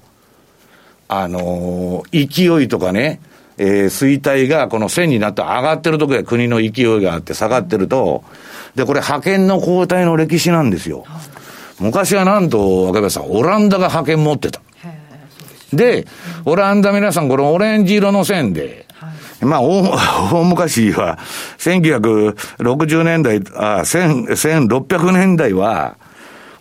[1.08, 3.20] あのー、勢いとかね、
[3.58, 8.24] えー、衰退がこの線になって上がってる時は国の勢いがあって下がってると、
[8.74, 11.04] で、これ派遣の交代の歴史なんですよ。
[11.80, 14.60] 昔はなんと、若林さん、オランダが派遣持ってた。
[15.72, 16.06] で、
[16.44, 18.86] オランダ皆さんこのオレンジ色の線で、
[19.40, 21.18] まあ、大、 昔は、
[21.58, 25.96] 1960年代、あ、1600年代は、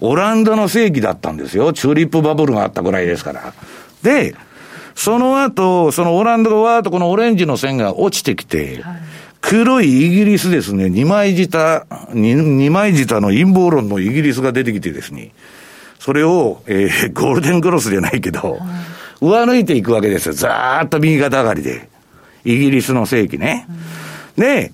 [0.01, 1.71] オランダの世紀だったんですよ。
[1.71, 3.53] チューリップバブルがあったぐらいですから。
[4.01, 4.35] で、
[4.95, 9.01] その後、そのオランダがわーっとこのオレンジの線が落ちてきて、はい、
[9.41, 15.31] 黒いイギリスですね、二枚舌、二枚舌の陰謀論のイギリスが出てきてですね、
[15.99, 18.59] それを、えー、ゴールデンクロスじゃないけど、
[19.21, 20.33] 上抜いていくわけですよ。
[20.33, 21.89] ざーっと右肩上がりで。
[22.45, 23.67] イギリスの世紀ね。
[24.35, 24.73] で、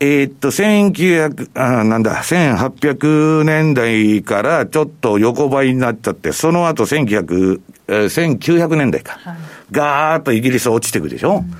[0.00, 9.18] えー、っと、1900、あ、なんだ、1800年代からちょっと横ばいになっちゃって、その後1900、えー、1900年代か。
[9.18, 9.36] はい、
[9.72, 11.50] ガーッとイギリス落ちていくでしょ、うん、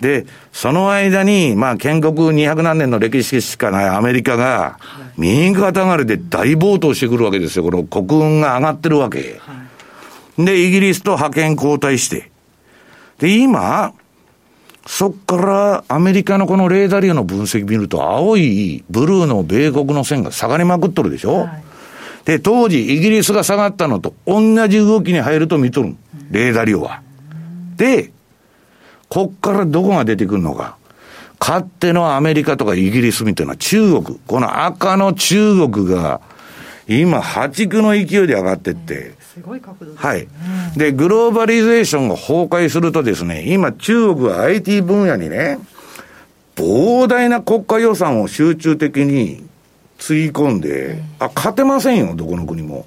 [0.00, 4.80] で、その間に、まあ、建国200何年の歴史しかないアメリカが、
[5.16, 7.64] 右肩上がりで大暴騰してくるわけですよ。
[7.64, 9.40] この国運が上がってるわけ。
[9.40, 9.52] は
[10.38, 12.32] い、で、イギリスと覇権交代して。
[13.20, 13.92] で、今、
[14.86, 21.62] そっからアメリカのこのレーダーリオの分析見ると、青いブルーの米国の線が下がりまくっとるでしょ、はい、
[22.24, 25.96] で、当時イギリスが下がったのと同じ動きに入ると見とる。
[26.30, 27.02] レーダーリオは。
[27.76, 28.12] で、
[29.08, 30.76] こっからどこが出てくるのか。
[31.38, 36.20] 勝手のアメリカとかイギリスみたいな中国、この赤の中国が、
[36.88, 40.08] 今、破竹の勢いで上がってって、すごい角度ですね。
[40.08, 40.28] はい。
[40.78, 45.58] で、グローバリゼーションが崩壊するとですね、今中国は IT 分野にね、
[46.54, 49.46] 膨大な国家予算を集中的に
[49.98, 52.86] つぎ込んで、あ、勝てませんよ、どこの国も。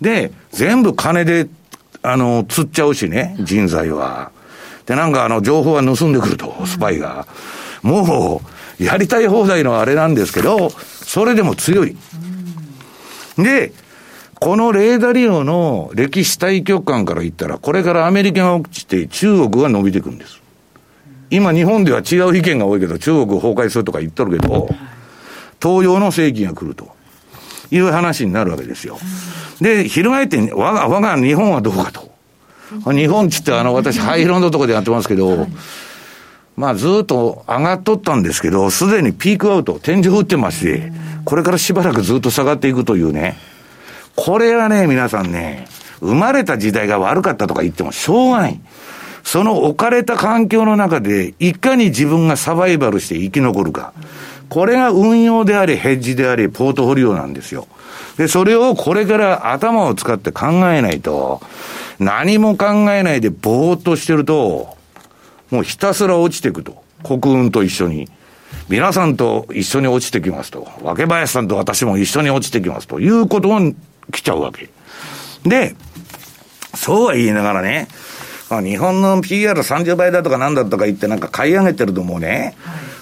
[0.00, 1.46] で、全部金で、
[2.02, 4.32] あの、釣っちゃうしね、人材は。
[4.86, 7.26] で、なんかあの、情報が盗んでくると、スパイが。
[7.82, 8.40] も
[8.80, 11.98] う、やりたい放題のあれなんですけど、それでも強い。
[13.36, 13.72] で、
[14.40, 20.40] このレーダリオの歴史対局観から言ったら、これからアメリカが落ちて中国が伸びていくんです。
[21.30, 24.70] 今日本では違う意見が多いけど、中国崩壊するとか言っとるけど、
[25.62, 26.90] 東洋の世紀が来ると
[27.70, 28.98] いう話になるわけですよ。
[29.60, 32.10] で、翻って、我が、我が日本はどうかと。
[32.92, 35.48] 日本っつってあの、私、ハイロンのとこでやってますけど、
[36.56, 40.92] まあずっと上がっとったんですけど、すでにピークアウト、天井打ってまして、
[41.26, 43.36] これからしばらくずっと下がっていくというね、
[44.16, 45.66] これはね、皆さんね、
[46.00, 48.60] 生まれた時代が悪かったとか言ってもしょうがない。
[49.22, 53.92] その置かれた環境の中で、いかに自分がサバイバルして生き残るか。
[54.48, 57.68] これが運用であり、ヘッジであり、ポートフォリオなんですよ。
[58.16, 61.40] で、それをこれから頭を使って考えないと、
[61.98, 64.76] 何も考えないでぼーっとしてると、
[65.50, 66.82] もうひたすら落ちていくと。
[67.02, 68.08] 国運と一緒に。
[68.68, 70.66] 皆さんと一緒に落ちてきますと。
[70.82, 73.60] 若林さんと私も一緒に落ちてきますということ
[74.10, 74.68] 来ちゃうわけ。
[75.44, 75.74] で、
[76.74, 77.88] そうは言いながらね、
[78.62, 82.56] 日本の PR30 倍だとかなんだとか言ってなんか買い上げてるともうね、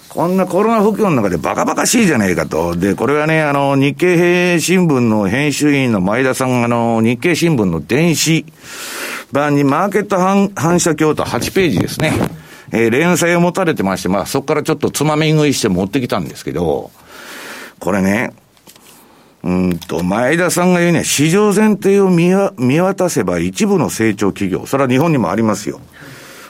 [0.09, 2.77] こんなコロナ不況の中でバカバカしいじゃねえかと。
[2.77, 8.45] で、これはね、あの、日経新聞の編集員の前田さんが、あの、日経新聞の電子
[9.33, 12.13] 版にマーケット反反射鏡と8ページですね。
[12.71, 16.91] えー、連載を持たれてまして、まあそこからちょっとつまみ食いして持ってきたんですけど、
[17.79, 18.33] これね、
[19.45, 22.33] うんと、前田さんが言うには、市場前提を見
[22.81, 25.81] 渡せば一部の成長企業、それは日本にもありますよ。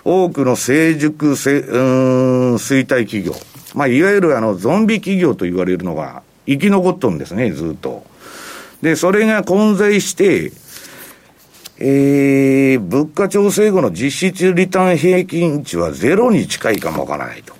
[0.04, 3.34] 多くの成熟、せうん、衰退企業。
[3.74, 8.04] まあ、いわゆるあの、ゾンビ企業と言われるのが生き残っとんですね、ずっと。
[8.80, 10.52] で、それが混在して、
[11.80, 17.57] えー、物価調整後の実質リターン平均値はゼロに近いかもわからないと。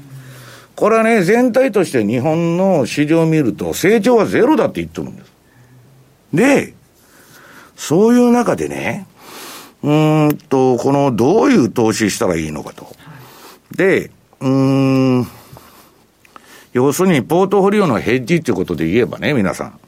[0.78, 5.32] これはね、全体として日本の市場を見ると、成長はゼロだって言ってるんです。
[6.32, 6.74] で、
[7.74, 9.08] そういう中でね、
[9.82, 12.94] うんと、この、どういう投資したらいいのかと。
[13.74, 15.26] で、うん、
[16.72, 19.80] 要するに、ポートフォリオのヘッジっていうことで言えばね、皆さん。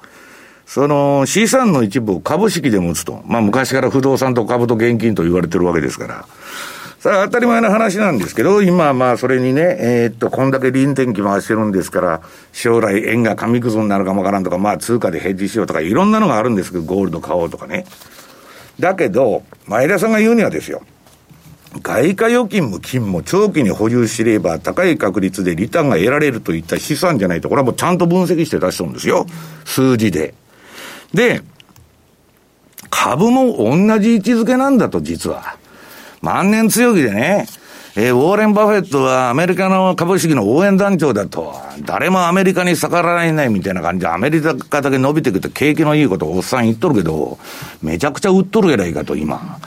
[0.67, 3.23] その資産の一部を株式で持つと。
[3.27, 6.27] まあ昔から不動産と株と現金と言われてるわけですから。
[7.01, 12.21] さあ当たり前の話なんですけど、今まあそれにね、えー、っと、こんだけ臨転機回してるんですから、
[12.53, 17.87] 将来円が紙くずになるかもわからんとか、まあ通貨でヘッジしようとか、いろんなのがあるんですけど、ゴールド買おうとかね。
[18.79, 20.83] だけど、前田さんが言うにはですよ。
[21.83, 29.25] 外貨預金も金も長期に保有しれば高い確率でリターンが得られるといった資産じゃないと、これはもうちゃんと分析して出してるんですよ。
[29.65, 30.35] 数字で。
[31.15, 31.41] で、
[32.91, 35.57] 株も同じ位置づけなんだと、実は。
[36.21, 37.47] 万年強気でね、
[37.97, 41.55] えー、ウォーレン・バフェットはアメリカの株式の応援団長だと、
[41.85, 47.39] 誰もアメリカに逆らえないみたいな感じで、アメリカだけ伸びてくと景気のいいことをおっさん言っとるけど、
[47.83, 49.59] めちゃくちゃ売っとるやないかと、今。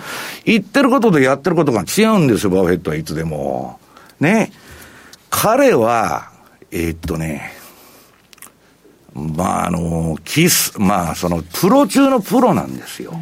[0.46, 3.80] 言ってることとやってることが違うんですよ、バフェットはいつでも。
[4.20, 4.52] ね。
[5.30, 6.30] 彼は、
[6.72, 7.52] えー、っとね、
[9.14, 13.14] まあ、あの、キス、まあ、その、プロ中のプロなんですよ。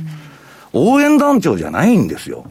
[0.74, 2.46] 応援団長じゃないんですよ。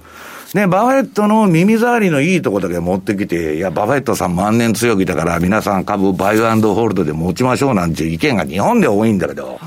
[0.54, 9.60] ね、バフェットの耳障りのいいとこだけ持ってきて、いや、バフェットさん万年強気だから皆さん株バイアンドホールドで持ちましょうなんていう意見が日本で多いんだけど、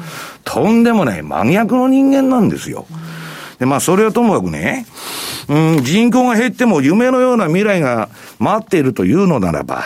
[0.44, 2.86] とんでもない真逆の人間なんですよ。
[3.60, 4.86] で、まあ、それはともかくね、
[5.48, 9.84] うん、人口が減っても夢のような未来が待っているというのならば、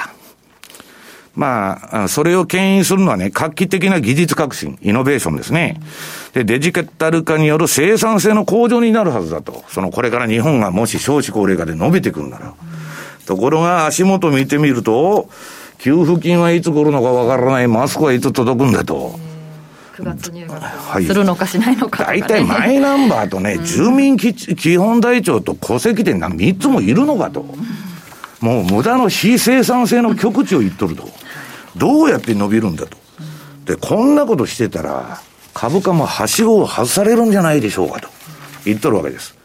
[1.36, 5.80] まあ、それを牽引するのはね、画期的な技術革新、イノベーションですね。
[6.34, 9.64] で、デジタル化による生産性の向上になるはずだと。
[9.70, 12.54] その、これから日本がもし少子高齢化で伸びてくるなら。
[13.26, 15.30] ところが、足元見てみると、
[15.80, 19.20] 給付金はいつ来るのかわからない、マスクはいつ届くんだと。
[19.96, 27.46] 9月入学するのかしないのか、ね、大体マイナンバーとね、住民基本台帳と戸籍店なん3つもいるのかと。
[28.40, 31.10] もう無駄の非生産性の極致を言っとると。
[31.76, 32.98] どうやって伸びるんだと。
[33.66, 35.20] で、こんなことしてたら、
[35.58, 38.10] 株価もはしごを外されるんじゃないでしょうかと
[38.64, 39.36] 言っとるわけです。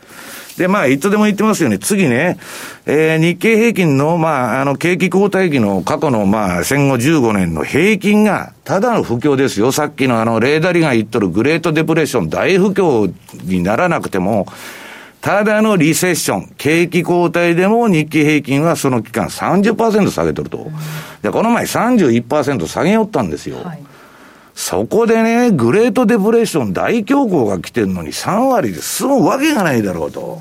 [0.58, 1.78] で、まあ、いつでも言ってますよね。
[1.78, 2.38] 次ね、
[2.84, 9.72] えー、日経平均の、まあ、あの、景気後退期の過去の、まあ、戦後15年の平均が、ただの不況ですよ。
[9.72, 13.10] さっきのあの、レーダリが言っとるグレートデプレッション、大不況
[13.44, 14.46] にならなくても、
[15.22, 20.70] ただのリセッション、景気後退でも日経平均はその期間30%下げとると。
[21.22, 23.56] で、この前31%下げよったんですよ。
[23.64, 23.82] はい、
[24.54, 30.40] そこでね、グレートデプレッション大恐慌が来てるのに3割で済むわけがないだろうと。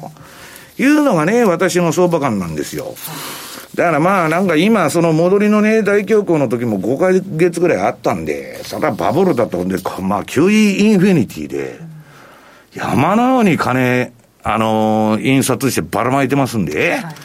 [0.77, 2.95] いうのがね、私の相場感なんですよ。
[3.75, 11.79] だからまあなんか今その戻りのね、大恐慌の時も5ヶ月ぐらいあったんで、それはバブルだとんで、まあ QE インフィニティで、
[12.73, 14.11] 山のように金
[14.43, 17.15] あのー、印刷してばらまいてますんで、はい、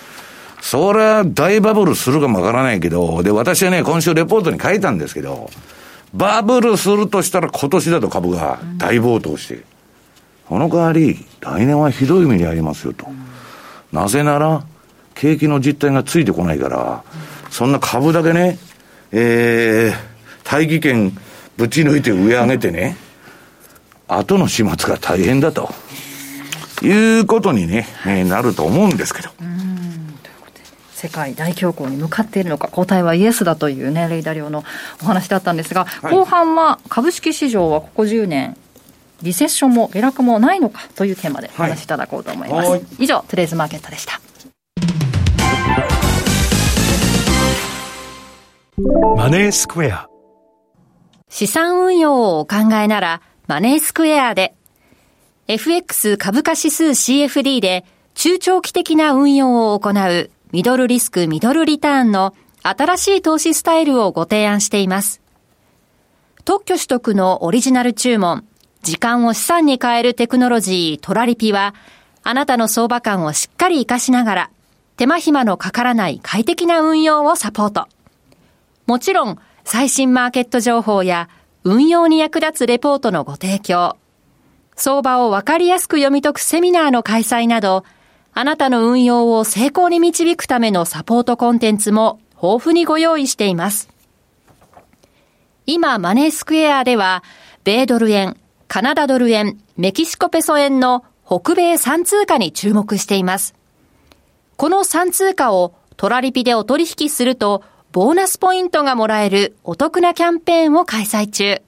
[0.61, 5.51] それは大バブルするかもわからないけど、で、私はね、今週レポートに書いたんですけど、
[6.17, 9.63] バブルするとしたら今年だと株が大暴騰して、うん、
[10.49, 13.07] この代わり、来年はひどい目に遭いますよと。
[13.93, 14.65] なぜなら、
[15.15, 17.05] 景気の実態がついてこないから、
[17.51, 18.59] そんな株だけね、
[19.13, 19.95] えー、
[20.45, 21.17] 大気圏
[21.57, 22.97] ぶち抜いて上上げてね、
[24.09, 25.71] 後の始末が大変だと。
[26.83, 29.31] いうことにね、えー、なると思うんですけど。
[31.07, 34.65] 世界大恐慌に向かっているのか、答えはイエスだというね、レイダリオの
[35.03, 38.57] お話だったんですが、はい、後半は株式市場はここ10年、
[39.23, 42.71] リセッションも下落もないのかというテーマでお話しいただこうと思います。
[42.71, 44.21] はい、以上、トゥデイズマーケットでした。
[49.17, 50.09] マネースクエア。
[51.29, 54.55] 資産運用をお考えなら、マネースクエアで、
[55.47, 57.85] FX 株価指数 CFD で
[58.15, 65.21] 中長期的な運用を行うミドルリスクミドルリターンの新しい投資スタイルをご提案しています。
[66.45, 68.45] 特許取得のオリジナル注文、
[68.83, 71.75] 時間を資産に変えるテクノロジートラリピは、
[72.23, 74.51] あなたの相場感をしっかり活かしながら、
[74.97, 77.89] 手間暇のかからない快適な運用をサポート。
[78.87, 81.29] もちろん、最新マーケット情報や
[81.65, 83.97] 運用に役立つレポートのご提供、
[84.77, 87.85] 相場をわかりやすく読み解くセミナーの開催など、
[88.39, 93.89] あなたの運用を成功に導くためのサポートコンテンツも豊富にご用意しています。
[95.65, 97.25] 今、マネースクエアでは、
[97.65, 98.37] 米ドル円、
[98.69, 103.55] カナダドル円、メキシコペソ円の北米3通貨に注目しています。
[104.59, 111.63] この3通貨をトラリピでお取引するとボーナスポイントがもらえるお得なキャンペーンを開催中。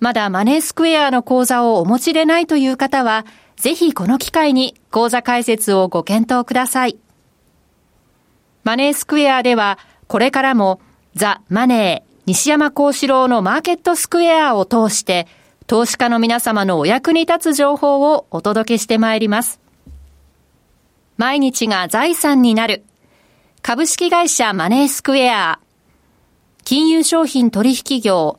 [0.00, 3.26] まだマネースクエアの口座をお持ちでないという方は、
[3.56, 6.98] ぜひこの機会に口座開設をご検討ください。
[8.64, 9.78] マネースクエアでは、
[10.08, 10.80] これからも
[11.14, 15.26] ザ・マネー、西山幸四郎のマーケットスクエアを通して、
[15.66, 19.60] 投資家の皆様のお役に立つ情報をお届けしてまいります。
[21.16, 22.84] 毎日が財産になる。
[23.62, 25.58] 株式会社マネースクエア、
[26.64, 28.38] 金融商品取引業、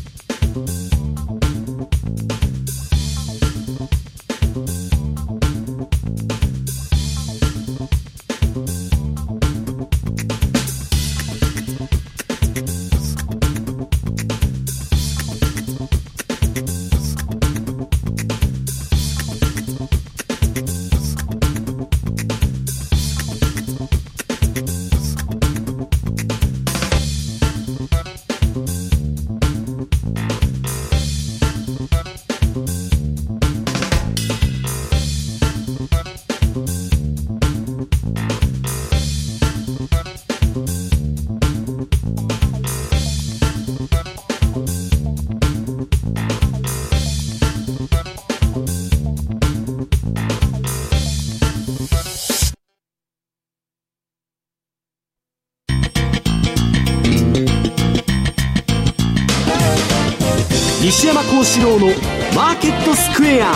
[61.61, 61.87] 山幸四郎の
[62.35, 63.53] マーケットスクエア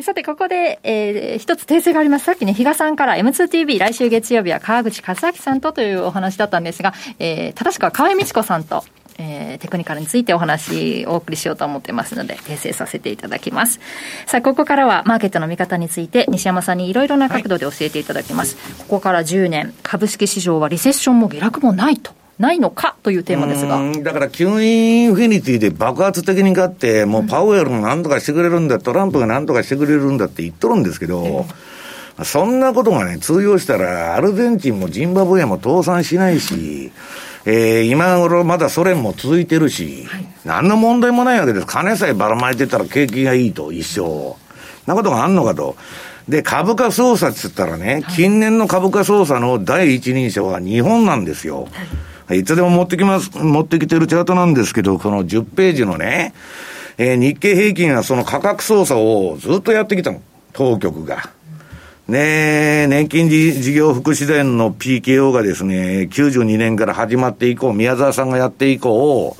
[0.00, 2.24] さて、ここで、えー、一つ訂正があります。
[2.24, 8.82] さっきね、比嘉さんから M2TV 来週月曜日は川口和明さんとというお話だったんですが、えー、正しくは河合美智子さんと、
[9.18, 13.80] えー、テクニカルについてお話をお送りしようと思ってますので、訂正させていただきます。
[14.26, 18.56] さあ、ここからはマーケットの見方について、西山さんにいろいろな角度で教えていただきます。
[18.56, 22.17] はい、ここから10年、株式市場はリセッションも下落もないと。
[22.38, 23.80] ないのかというテーマですが。
[24.02, 31.46] だから、急インフィニティで爆発的に勝って、もうパウエルもなんとかしてくれるんだ、トランプがなんとかしてくれるんだって言っとるんですけど、
[32.22, 36.92] そんなことがね、通用したら、アルゼンチンもジンバブエも倒産しないし、
[37.44, 41.66] えー、今頃まだソ連も続いてるし、はい、何の問題もないわけです。
[41.66, 44.36] 金さえばらまいてたら景気がいいと、一生。
[44.86, 45.76] なことがあんのかと。
[46.28, 51.62] で、株価操作って言ったらね、近年の株価操作の第一人者は日本なんですよ。
[51.62, 56.34] はいいつでも持ってきます、持ってきてるチャートなんですけど、この10ページのね、
[56.98, 60.20] えー、日経平均はその価格操作をずっとやってきたの。
[60.52, 61.30] 当局が。
[62.08, 69.36] ね年金事業福祉連の PKO がですね、92年から始まって以降、宮沢さんがやって以降、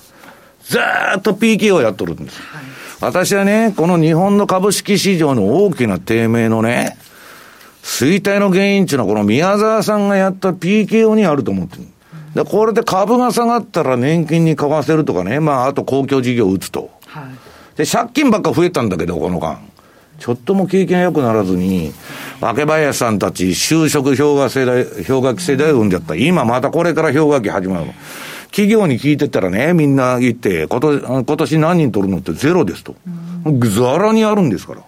[0.64, 0.78] ず
[1.16, 2.40] っと PKO やっとるんです。
[2.42, 2.62] はい、
[3.00, 6.98] 私はね、この日本の株式市場の大きな低迷のね、
[7.82, 11.84] 衰退の原因っていうのはこの宮沢さんがやった PKO にあると思ってる。
[12.34, 16.90] で、これで株が下がったら年金に買わせるとかね、まあ、あと公共事業を打つと。
[17.06, 19.58] はい、で、借金ばっか増えたんだけど、この間。
[20.18, 21.92] ちょっとも経験良くならずに、
[22.40, 26.16] 若林さんたち就職氷河世代、氷河期世代を生んじゃった。
[26.16, 27.86] 今またこれから氷河期始まる。
[28.50, 32.96] 企業に聞いてたらね、みんな言って、今年、今年何人取るのってゼロですと。
[33.44, 34.80] ざらにあるんですから。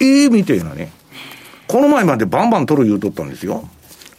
[0.00, 0.92] ええー、みたいなね。
[1.66, 3.68] この前までバンバン取る言うとったんですよ。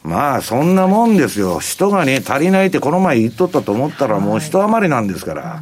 [0.03, 1.59] まあ、そんなもんですよ。
[1.59, 5.61] 人がね、足りないってこの前言っとったと思ったらもう人余りなんですから。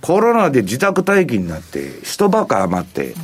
[0.00, 3.14] コロナで自宅待機になって、人ばか余って。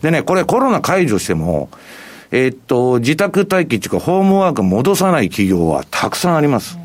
[0.00, 1.68] でね、これコロナ解除しても、
[2.30, 6.78] えー、っと、自宅待機っていうか、ホームワーク戻さない企業はたくさんあります。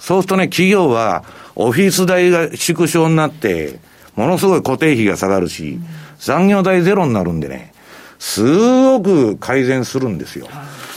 [0.00, 1.24] そうするとね、企業は、
[1.54, 3.78] オフィス代が縮小になって、
[4.16, 5.78] ものすごい固定費が下がるし、
[6.18, 7.72] 残業代ゼロになるんでね、
[8.18, 8.42] す
[8.82, 10.48] ごく改善するんですよ。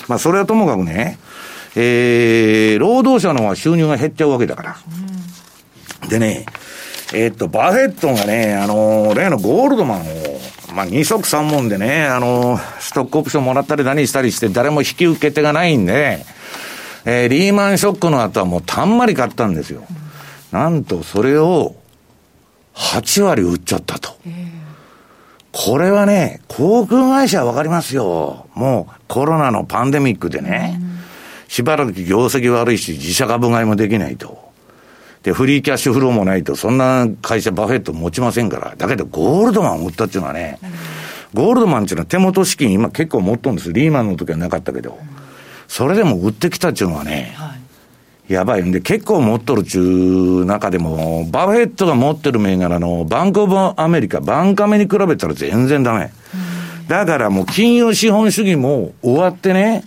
[0.07, 1.19] まあ、それはともかくね、
[1.75, 4.77] えー、労働者の方は収入が減っちゃうわけだから。
[6.09, 6.45] でね、
[7.13, 10.03] えー、っと、バフェットがね、あのー、例のゴールドマンを、
[10.73, 16.25] まあ、二足三門でね、あのー、ストックオプションもらったり何したりして、誰も引き受け手がないんで、
[17.05, 19.83] えー、リーマンショックの後はもうたんまり買ったんですよ。
[20.51, 21.75] なんと、それを、
[22.73, 24.15] 8割売っちゃったと。
[25.51, 28.47] これはね、航空会社はわかりますよ。
[28.53, 30.79] もうコロナのパンデミックでね、
[31.51, 34.39] しばらく業績悪いし、自社株買いもできないと。
[35.21, 38.73] で、フリーキャッシュフローもないと、そんな会社バフェット持ちませんから。
[38.77, 40.59] だけど、ゴールドマンを売ったっていうのはね、
[41.33, 43.73] ゴールドマンっていうのは手元資金今結構持っとるんです。
[43.73, 44.97] リーマンの時はなかったけど。
[45.67, 47.53] それでも売ってきたっていうのはね、は
[48.29, 49.81] い、やばいんで、結構持っとるっちゅ
[50.43, 56.13] う中でも、バフェットが持ってる銘柄のバンクオブアメリカ、バンカメに比べたら全然ダメ。
[56.87, 59.83] だからもう金融資本主義も終わってね、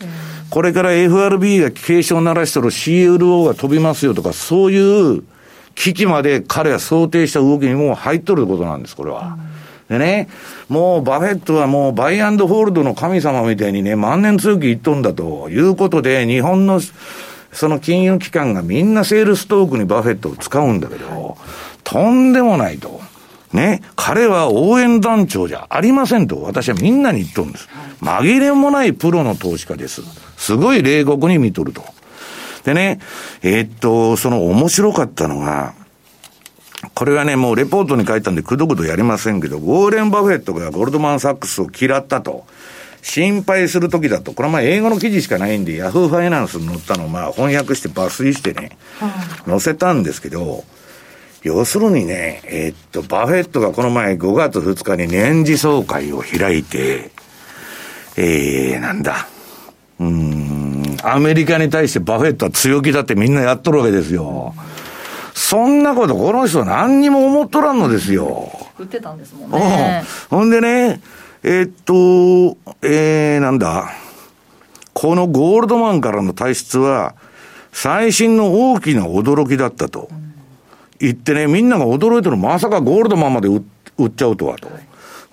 [0.54, 5.24] これから FRB が警鐘を鳴らしてる CLO が飛びますよとか、そういう
[5.74, 9.36] 危機まで彼は想定した動きにも入っとることなんです、これは。
[9.88, 10.28] でね、
[10.68, 16.80] もうバフェットはもうバイアンドホールドの神様みたいにね、万年強気言っとんだということで、日本の
[17.50, 21.36] その金融機関がみんなセールストークにバフェットを使うんだけど、
[21.82, 23.00] とんでもないと。
[23.52, 27.68] ね、彼は応援団長じゃありませんと、私はみんなに言っとるんです。
[28.04, 30.02] 紛れもないプロの投資家です。
[30.36, 31.82] すごい冷酷に見とると。
[32.64, 33.00] でね、
[33.42, 35.74] えー、っと、その面白かったのが、
[36.94, 42.44] これはね、もうレポートに書いたんでくどくどやりませんけど、ウォーレン・バフェットがゴールドマン・サックスを嫌ったと。
[43.04, 48.78] 心配するときだと、これはまあ英語の記事しかないんで、ヤフーファイナンスに載ったのをまあ翻訳して抜粋してね、
[49.46, 50.64] 載せたんですけど、
[51.42, 57.10] 要するにね、えー、っと、バフェットがこの前5月2日に年次総会を開いて、
[58.16, 59.26] えー、なんだ。
[60.00, 64.54] うん、アメリカに対してバフェットは強気だってみんなやっとるわけですよ。
[65.34, 68.50] そんなことこの人何にも思っとらんのですよ。
[68.78, 70.02] 売ってたんですもんね。
[70.30, 71.00] ほんでね、
[71.42, 73.90] えー、っと、えー、なんだ。
[74.92, 77.14] このゴールドマンからの体質は、
[77.72, 80.08] 最新の大きな驚きだったと。
[80.10, 80.24] うん
[81.04, 83.62] 言ってね、みんなが驚いてるまさかゴールドマンまで売っ
[84.10, 84.70] ちゃうとはと。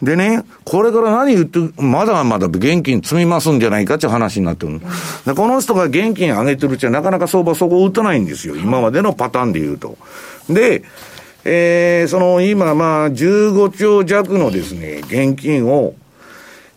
[0.01, 4.79] でね、これから何言って、まだまだ現金積みますんじゃないかって話になってる。
[5.25, 8.55] で、この人が現金上げてるうちはなかなか相場そこ打たないんですよ。
[8.55, 9.97] 今までのパターンで言うと。
[10.49, 10.83] で、
[11.43, 15.93] えー、その今まあ15兆弱のですね、現金を、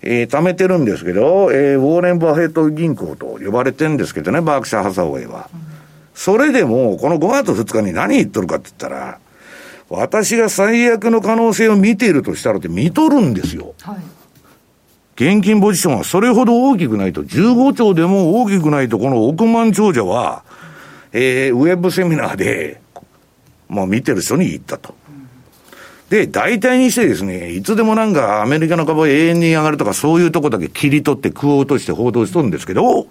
[0.03, 5.49] えー、貯めてるんですけど、えー、ウォーレン・バフェット銀行と呼ばれてるんですけどね、バークシャー・ハサウェイは。
[6.15, 9.19] それでも、この5月2日に何言っとるかって言ったら、
[9.99, 13.75] 私が最悪の可能性を見ているとしたらって見とるんですよ。
[13.83, 13.97] はい、
[15.17, 20.45] 現金ポジションはそれほど大きくないと、15兆でも大きくないと、この億万長者は、
[21.13, 22.81] えー、ウェブセミナーで、
[23.69, 24.95] まあ見てる人に言ったと。
[26.11, 33.07] で、大体にしてですね、いつでもなんかアメリカの株は永遠に上がるとか、そういうとこだけ切り取って食おうとして報道しとるんですけど、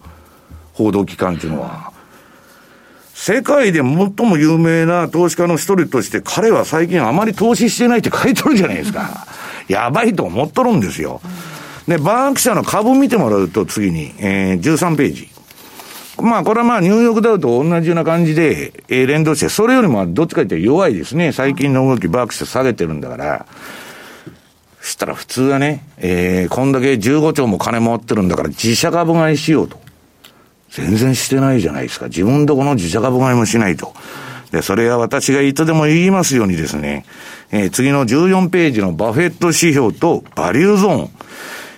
[0.73, 1.92] 報道機関っていうのは。
[3.25, 3.85] 世界で最
[4.27, 9.25] も有名な投資家の一人として、彼は最近あまり投資してないって書いてるじゃないですか。
[9.69, 11.21] やばいと思っとるんですよ。
[11.87, 15.29] で、バーク社の株見てもらうと次に、えー、13ページ。
[16.21, 21.31] まあ、これはまあ、ニューヨークダウと同じような感じで、えー、連動して、それよりもどっちかって弱いですね。
[21.31, 23.45] 最近の動き、バーク社下げてるんだから。
[24.81, 29.82] そしたら普通はね、えー、こんだけ15兆も金持ってるんだから自社株買いしようと。
[30.73, 32.07] 全然してないじゃないですか。
[32.07, 33.93] 自分どこの自社株買いもしないと。
[34.51, 37.05] で、それは私がいつでも言いますようにですね、
[37.51, 41.09] えー、次の14ページのバフェット指標とバリューゾーン、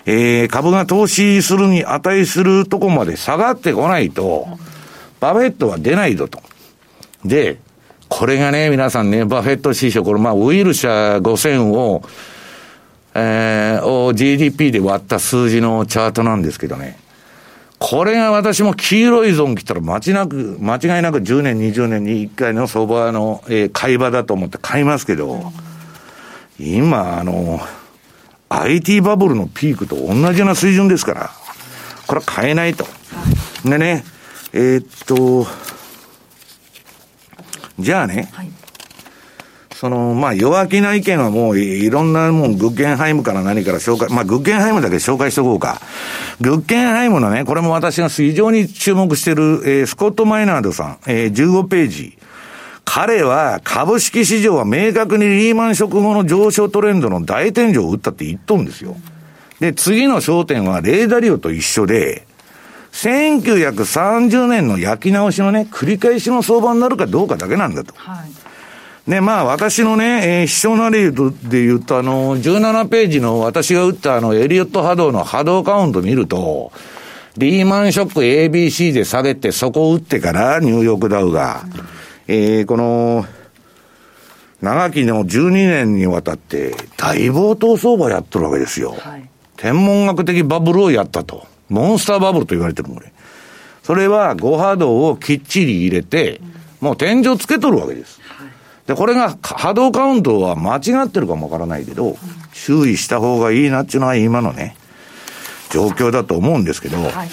[0.06, 4.48] えー、株が投資するに値するとこまで下がってこないと、
[5.20, 6.42] バフェットは出ないぞと。
[7.26, 7.58] で、
[8.08, 12.04] これがね、皆さんね、バフェット指標、これまあ、ウィルシャー5000を、
[13.14, 16.98] えー、を GDP で割った数字のチャートなんですけどね。
[17.80, 25.52] これが私も黄色いゾーン来たら間違なく、間違いなく10年、20年に1回の相場の、えー、買い場だと思って買いますけど、
[26.60, 27.60] 今、あの、
[28.50, 31.32] IT バブルのピークと同じような水準ですから、
[32.08, 32.86] これは買えないと。
[33.66, 34.06] でね、
[34.54, 35.46] えー、っと、
[37.78, 38.65] じゃあね、はい
[39.76, 45.82] その、まあ、弱気な意見はもういろんなもん、グッゲンハイムから何から紹介、まあ、グッゲンハイムだけ紹介しておこうか。
[46.40, 52.18] グッゲンハイムのね、これも私が非常に注目してる、えー、スコット・マイナードさん、えー、15ページ。
[52.86, 58.96] 彼は株式市場は明確にリーマン食後の上昇トレンドの大天井を打ったって言っとんですよ。
[59.60, 62.26] で、次の焦点はレーダリオと一緒で、
[62.94, 67.94] 1930年の焼き直しのね、繰り返しの相場になるかどうかだけなんだと。
[67.98, 68.45] はい
[69.08, 76.72] ね、まあ私のね、えー、秘書なりで言うとあの、17ページの私が打ったあの、エリオット波動の波動カウント見ると、
[77.38, 81.66] リーマンショック ABC で下げて、そこを打ってから、ニューヨークダウが、
[82.28, 83.26] えー、この、
[84.62, 88.96] 長きの12年にわたって、大暴騰相場やっとるわけですよ。
[88.98, 91.46] はい、天文学的バブルをやったと。
[91.70, 93.14] モンスターバブルと言われてるこれ。
[93.84, 96.42] それは、誤波動をきっちり入れて、
[96.82, 98.20] もう天井つけとるわけです。
[98.88, 102.18] で、これが波動カウントは間違ってるかもわからないけど、
[102.54, 104.76] 注意した方がいいなっていうのは今のね、
[105.72, 107.02] 状況だと思うんですけど。
[107.02, 107.30] はい。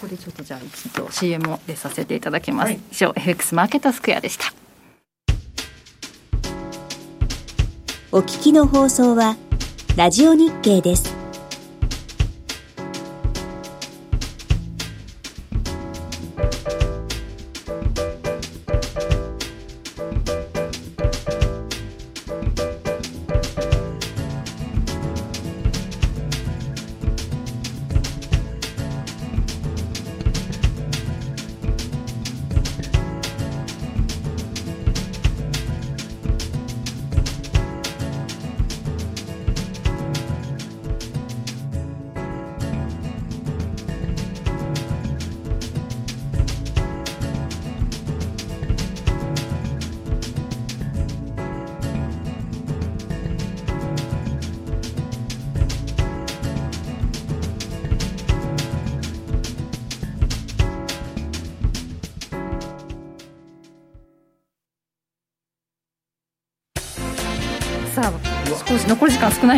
[0.00, 2.66] これちょっとじゃあ一度 CM を出させていただきます。
[2.66, 4.52] はい、以上、FX マーケットスクエアでした。
[8.12, 9.36] お聞きの放送は、
[9.96, 11.23] ラジオ日経です。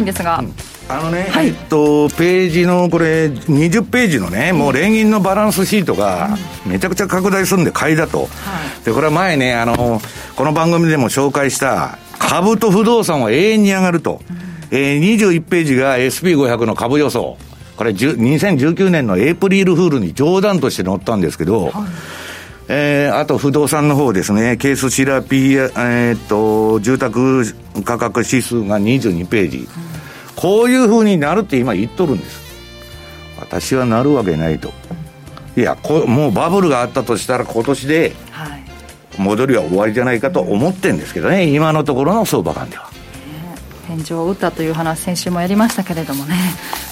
[0.06, 0.54] ですが、うん。
[0.88, 8.20] あのね、はい、えっと、ページのこれ、20ページのね、もう連銀のバランスシートが、めちゃくちゃ拡大するんで買いだと。
[8.20, 8.26] は
[8.80, 10.00] い、で、これは前ね、あの、
[10.36, 14.22] この番組でも紹介した、株と不動産は永遠に上がると。
[14.30, 17.36] うん、えー、21ページが SP500 の株予想。
[17.76, 21.72] これ、2019年のエイプリルフールに冗談として載ったんですけど、はい
[22.68, 27.44] えー、あと不動産の方ですね、ケースシラピー、えー、っと、住宅
[27.84, 29.66] 価格指数が22ページ、うん、
[30.34, 32.44] こういうふうになるって今言っとるんです。
[33.38, 34.72] 私はなるわけないと。
[35.56, 38.12] いやこ、もうバブルがあったとしたら今年で、
[39.16, 42.95] 戻りは終わりじゃないかと思ってるんですけどね、今のところの相場感では。
[43.86, 46.34] 天井を打ったという話、先週もやりましたけれどもね、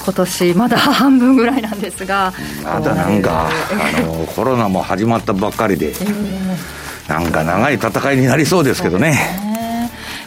[0.05, 2.32] 今年まだ半分ぐらいなんですが、
[2.62, 5.92] まだなんか、あのコロナも始まったばっかりで、
[7.09, 9.45] なんか長い戦いになりそうですけどね。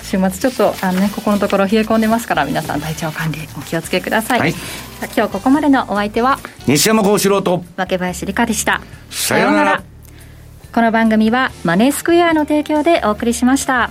[0.03, 4.53] 週末ちょっとあの、ね、ここのところ冷え込んでますから皆さん体調管理お気をつけください、はい、
[5.13, 8.81] 今日ここまでのお相手は西山幸四郎と若林理香でした。
[9.09, 9.83] さようなら。
[10.73, 13.89] この番組はマネースクエアの提供でお送りしました。